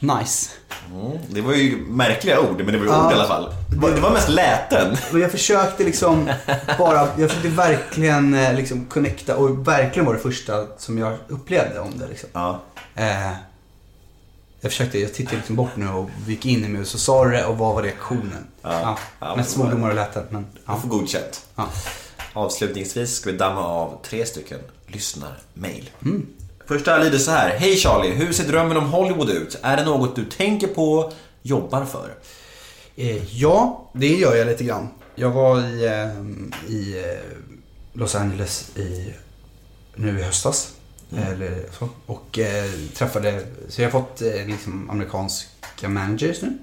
[0.00, 0.50] Nice.
[0.94, 3.06] Mm, det var ju märkliga ord, men det var ju Ja.
[3.06, 3.54] ord i alla fall.
[3.70, 4.96] Det var, det var mest läten.
[5.12, 6.30] Och jag försökte liksom
[6.78, 11.80] bara, jag försökte verkligen eh, liksom connecta och verkligen var det första som jag upplevde
[11.80, 12.28] om det liksom.
[12.32, 12.60] Ja.
[12.96, 13.32] Eh,
[14.60, 17.30] jag försökte, jag tittade liksom bort nu och gick in i mig och sa du
[17.30, 18.46] det och vad var reaktionen?
[18.62, 18.98] Ja.
[19.20, 20.76] Ja, Mest men- svordomar och läten men Du ja.
[20.80, 21.46] får godkänt.
[21.56, 21.68] ja.
[22.32, 25.90] Avslutningsvis ska vi damma av tre stycken lyssnarmail.
[26.66, 27.56] Första lyder så här.
[27.58, 29.58] Hej Charlie, hur ser drömmen om Hollywood ut?
[29.62, 32.14] Är det något du tänker på, jobbar för?
[32.96, 34.88] Eh, ja, det gör jag lite grann.
[35.14, 37.38] Jag var i, eh, i eh,
[37.92, 39.14] Los Angeles i,
[39.94, 40.72] nu i höstas.
[41.10, 41.88] Eller så.
[42.06, 46.58] Och eh, träffade, så jag har fått eh, liksom amerikanska managers nu.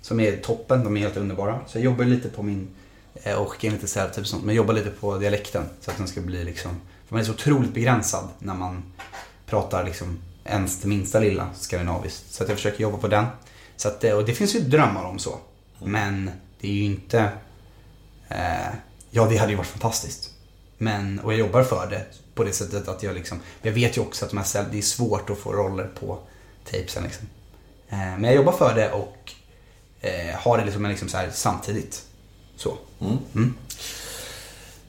[0.00, 1.60] Som är toppen, de är helt underbara.
[1.66, 2.68] Så jag jobbar lite på min,
[3.14, 4.44] eh, och skickar in lite och sånt.
[4.44, 5.64] Men jobbar lite på dialekten.
[5.80, 6.70] Så att den ska bli liksom,
[7.06, 8.82] för man är så otroligt begränsad när man
[9.46, 12.32] pratar liksom ens det minsta lilla skandinaviskt.
[12.32, 13.26] Så att jag försöker jobba på den.
[13.76, 15.38] Så att, eh, och det finns ju drömmar om så.
[15.84, 16.30] Men
[16.60, 17.32] det är ju inte...
[18.28, 18.68] Eh,
[19.10, 20.30] ja, det hade ju varit fantastiskt.
[20.78, 22.06] Men, och jag jobbar för det
[22.38, 23.40] på det sättet att jag liksom...
[23.62, 26.18] Jag vet ju också att de här ställ- det är svårt att få roller på
[26.64, 27.26] tapesen liksom.
[27.88, 29.32] Eh, men jag jobbar för det och
[30.00, 32.02] eh, har det liksom, liksom så här samtidigt.
[32.56, 32.78] Så.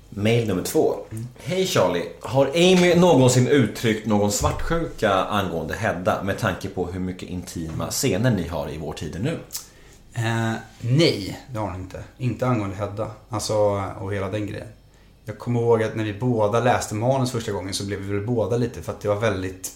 [0.09, 0.95] Mail nummer två.
[1.43, 7.29] Hej Charlie, har Amy någonsin uttryckt någon svartsjuka angående Hedda med tanke på hur mycket
[7.29, 9.39] intima scener ni har i vår tid nu?
[10.13, 12.03] Eh, nej, det har hon inte.
[12.17, 13.11] Inte angående Hedda.
[13.29, 13.53] Alltså,
[13.99, 14.67] och hela den grejen.
[15.29, 18.25] Jag kommer ihåg att när vi båda läste manus första gången så blev vi väl
[18.25, 19.71] båda lite för att det var väldigt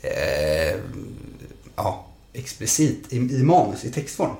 [0.00, 0.80] eh,
[1.76, 4.30] ja, explicit i, i manus, i textform.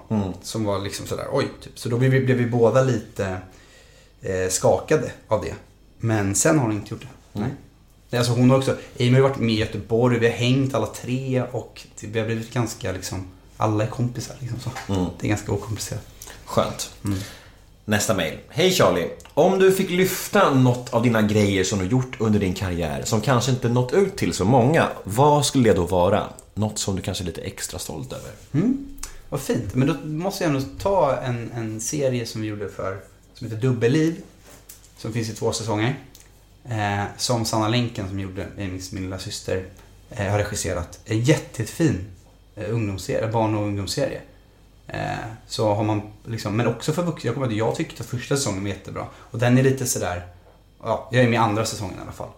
[0.42, 1.78] Som var liksom sådär, oj, typ.
[1.78, 3.38] Så då blev vi, blev vi båda lite
[4.22, 5.54] eh, skakade av det.
[5.98, 7.40] Men sen har hon inte gjort det.
[7.40, 7.50] Nej.
[8.10, 10.86] Nej, Alltså hon har också, Amy har varit med i Göteborg, vi har hängt alla
[10.86, 13.26] tre och vi har blivit ganska liksom,
[13.56, 14.70] alla är kompisar liksom så.
[15.20, 16.06] Det är ganska okomplicerat.
[16.44, 16.90] Skönt.
[17.88, 18.38] Nästa mail.
[18.48, 19.10] Hej Charlie.
[19.34, 23.20] Om du fick lyfta något av dina grejer som du gjort under din karriär som
[23.20, 26.26] kanske inte nått ut till så många, vad skulle det då vara?
[26.54, 28.30] Något som du kanske är lite extra stolt över?
[28.52, 28.86] Mm.
[29.28, 29.74] Vad fint.
[29.74, 33.00] Men då måste jag ändå ta en, en serie som vi gjorde för,
[33.34, 34.22] som heter Dubbelliv.
[34.98, 35.98] Som finns i två säsonger.
[36.64, 39.64] Eh, som Sanna Länken som gjorde, min, min lilla syster,
[40.10, 40.98] eh, har regisserat.
[41.04, 42.04] En jättefin
[42.56, 44.20] eh, ungdomsserie, barn och ungdomsserie.
[44.88, 45.00] Eh,
[45.46, 47.28] så har man liksom, men också för vuxna.
[47.28, 49.06] Jag kommer ihåg att jag tyckte att första säsongen var jättebra.
[49.16, 50.26] Och den är lite sådär,
[50.82, 52.30] ja, jag är med i andra säsongen i alla fall.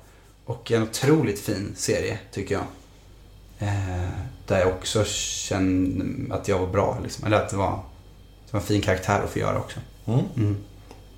[0.45, 2.65] Och en otroligt fin serie, tycker jag.
[3.59, 4.09] Eh,
[4.47, 6.99] där jag också kände att jag var bra.
[7.03, 7.27] Liksom.
[7.27, 7.81] Eller att det var,
[8.47, 9.81] det var en fin karaktär att få göra också.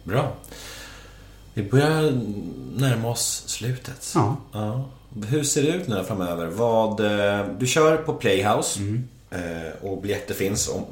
[0.04, 0.32] Bra.
[1.54, 2.02] Vi börjar
[2.76, 4.12] närma oss slutet.
[4.14, 4.36] Ja.
[4.52, 4.84] Ja.
[5.28, 6.46] Hur ser det ut nu framöver?
[6.46, 8.80] Vad, eh, du kör på Playhouse
[9.30, 10.68] eh, och biljetter finns.
[10.68, 10.84] Om,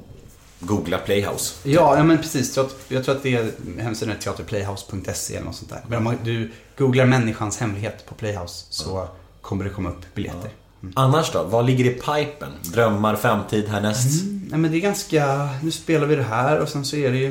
[0.61, 1.55] googla Playhouse.
[1.63, 2.57] Ja, ja men precis.
[2.57, 3.53] Jag tror att, jag tror att det är
[3.83, 5.81] hemsidan är teaterplayhouse.se eller något sånt där.
[5.89, 9.09] Men om man- du googlar människans hemlighet på Playhouse så
[9.41, 10.51] kommer det komma upp biljetter.
[10.95, 11.43] Annars då?
[11.45, 12.49] Vad ligger i pipen?
[12.63, 14.23] Drömmar, framtid härnäst?
[14.51, 17.19] Nej men det är ganska, nu spelar vi det här och sen så är det
[17.19, 17.27] ju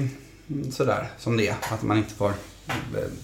[0.49, 1.55] mm, sådär som det är.
[1.71, 2.29] Att man inte får
[2.67, 2.73] eh,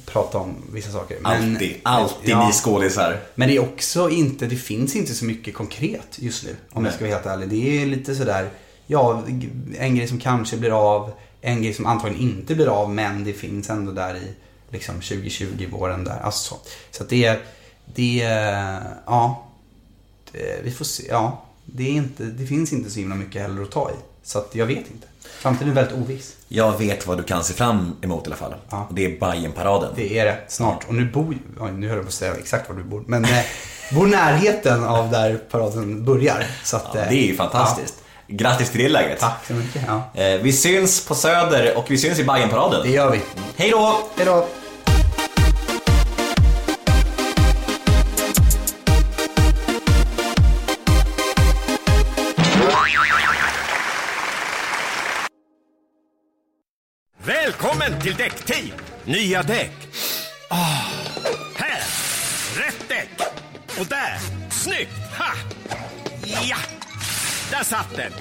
[0.06, 1.18] prata om vissa saker.
[1.22, 2.48] Men, Alltid, alltid Ja.
[2.48, 3.20] ni skådisar.
[3.36, 6.56] Men det är också inte, det finns inte så mycket konkret just nu.
[6.72, 7.50] Om jag ska vara helt ärlig.
[7.50, 8.50] Det är lite sådär,
[8.88, 9.24] ja,
[9.78, 11.12] en grej som kanske blir av.
[11.42, 14.34] En grej som antagligen inte blir av, men det finns ändå där i
[14.70, 16.20] liksom 2020, våren där.
[16.24, 16.60] Alltså
[16.92, 17.04] så.
[17.04, 17.40] Att det är,
[17.86, 18.24] det
[19.06, 19.48] ja.
[20.32, 21.46] Det, vi får se, ja.
[21.66, 23.94] det, är inte, det finns inte så himla mycket heller att ta i.
[24.24, 25.08] Så att jag vet inte.
[25.22, 26.36] Framtiden är väldigt oviss.
[26.48, 28.56] Jag vet vad du kan se fram emot i alla fall.
[28.70, 28.86] Ja.
[28.90, 29.94] Och det är Bajenparaden.
[29.96, 30.88] Det är det, snart.
[30.88, 33.04] Och nu bor oj, nu höll jag på att säga exakt var du bor.
[33.08, 33.46] Men eh,
[33.94, 36.48] bor närheten av där paraden börjar.
[36.64, 38.03] Så att, Ja, eh, det är ju fantastiskt.
[38.38, 39.20] Grattis till det läget.
[39.20, 39.82] Tack så mycket.
[39.88, 40.12] Ja.
[40.22, 42.82] Eh, Vi syns på Söder och vi syns i Bajenparaden.
[42.84, 43.22] Det gör vi.
[43.58, 44.00] Hej då!
[44.18, 44.48] Hej då!
[57.26, 58.72] Välkommen till Däckteam!
[59.06, 59.72] Nya däck.
[60.50, 60.86] Ah,
[61.56, 61.82] här!
[62.58, 63.10] Rätt däck!
[63.80, 64.18] Och där!
[64.50, 64.92] Snyggt!
[65.18, 65.34] Ha!
[66.50, 66.58] Ja!
[67.54, 68.12] Där satt den!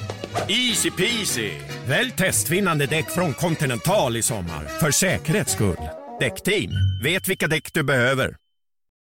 [0.49, 1.51] Easy peasy!
[1.89, 4.65] Välj testvinnande däck från Continental i sommar.
[4.81, 5.89] För säkerhets skull.
[6.21, 6.71] Däckteam,
[7.03, 8.42] vet vilka däck du behöver.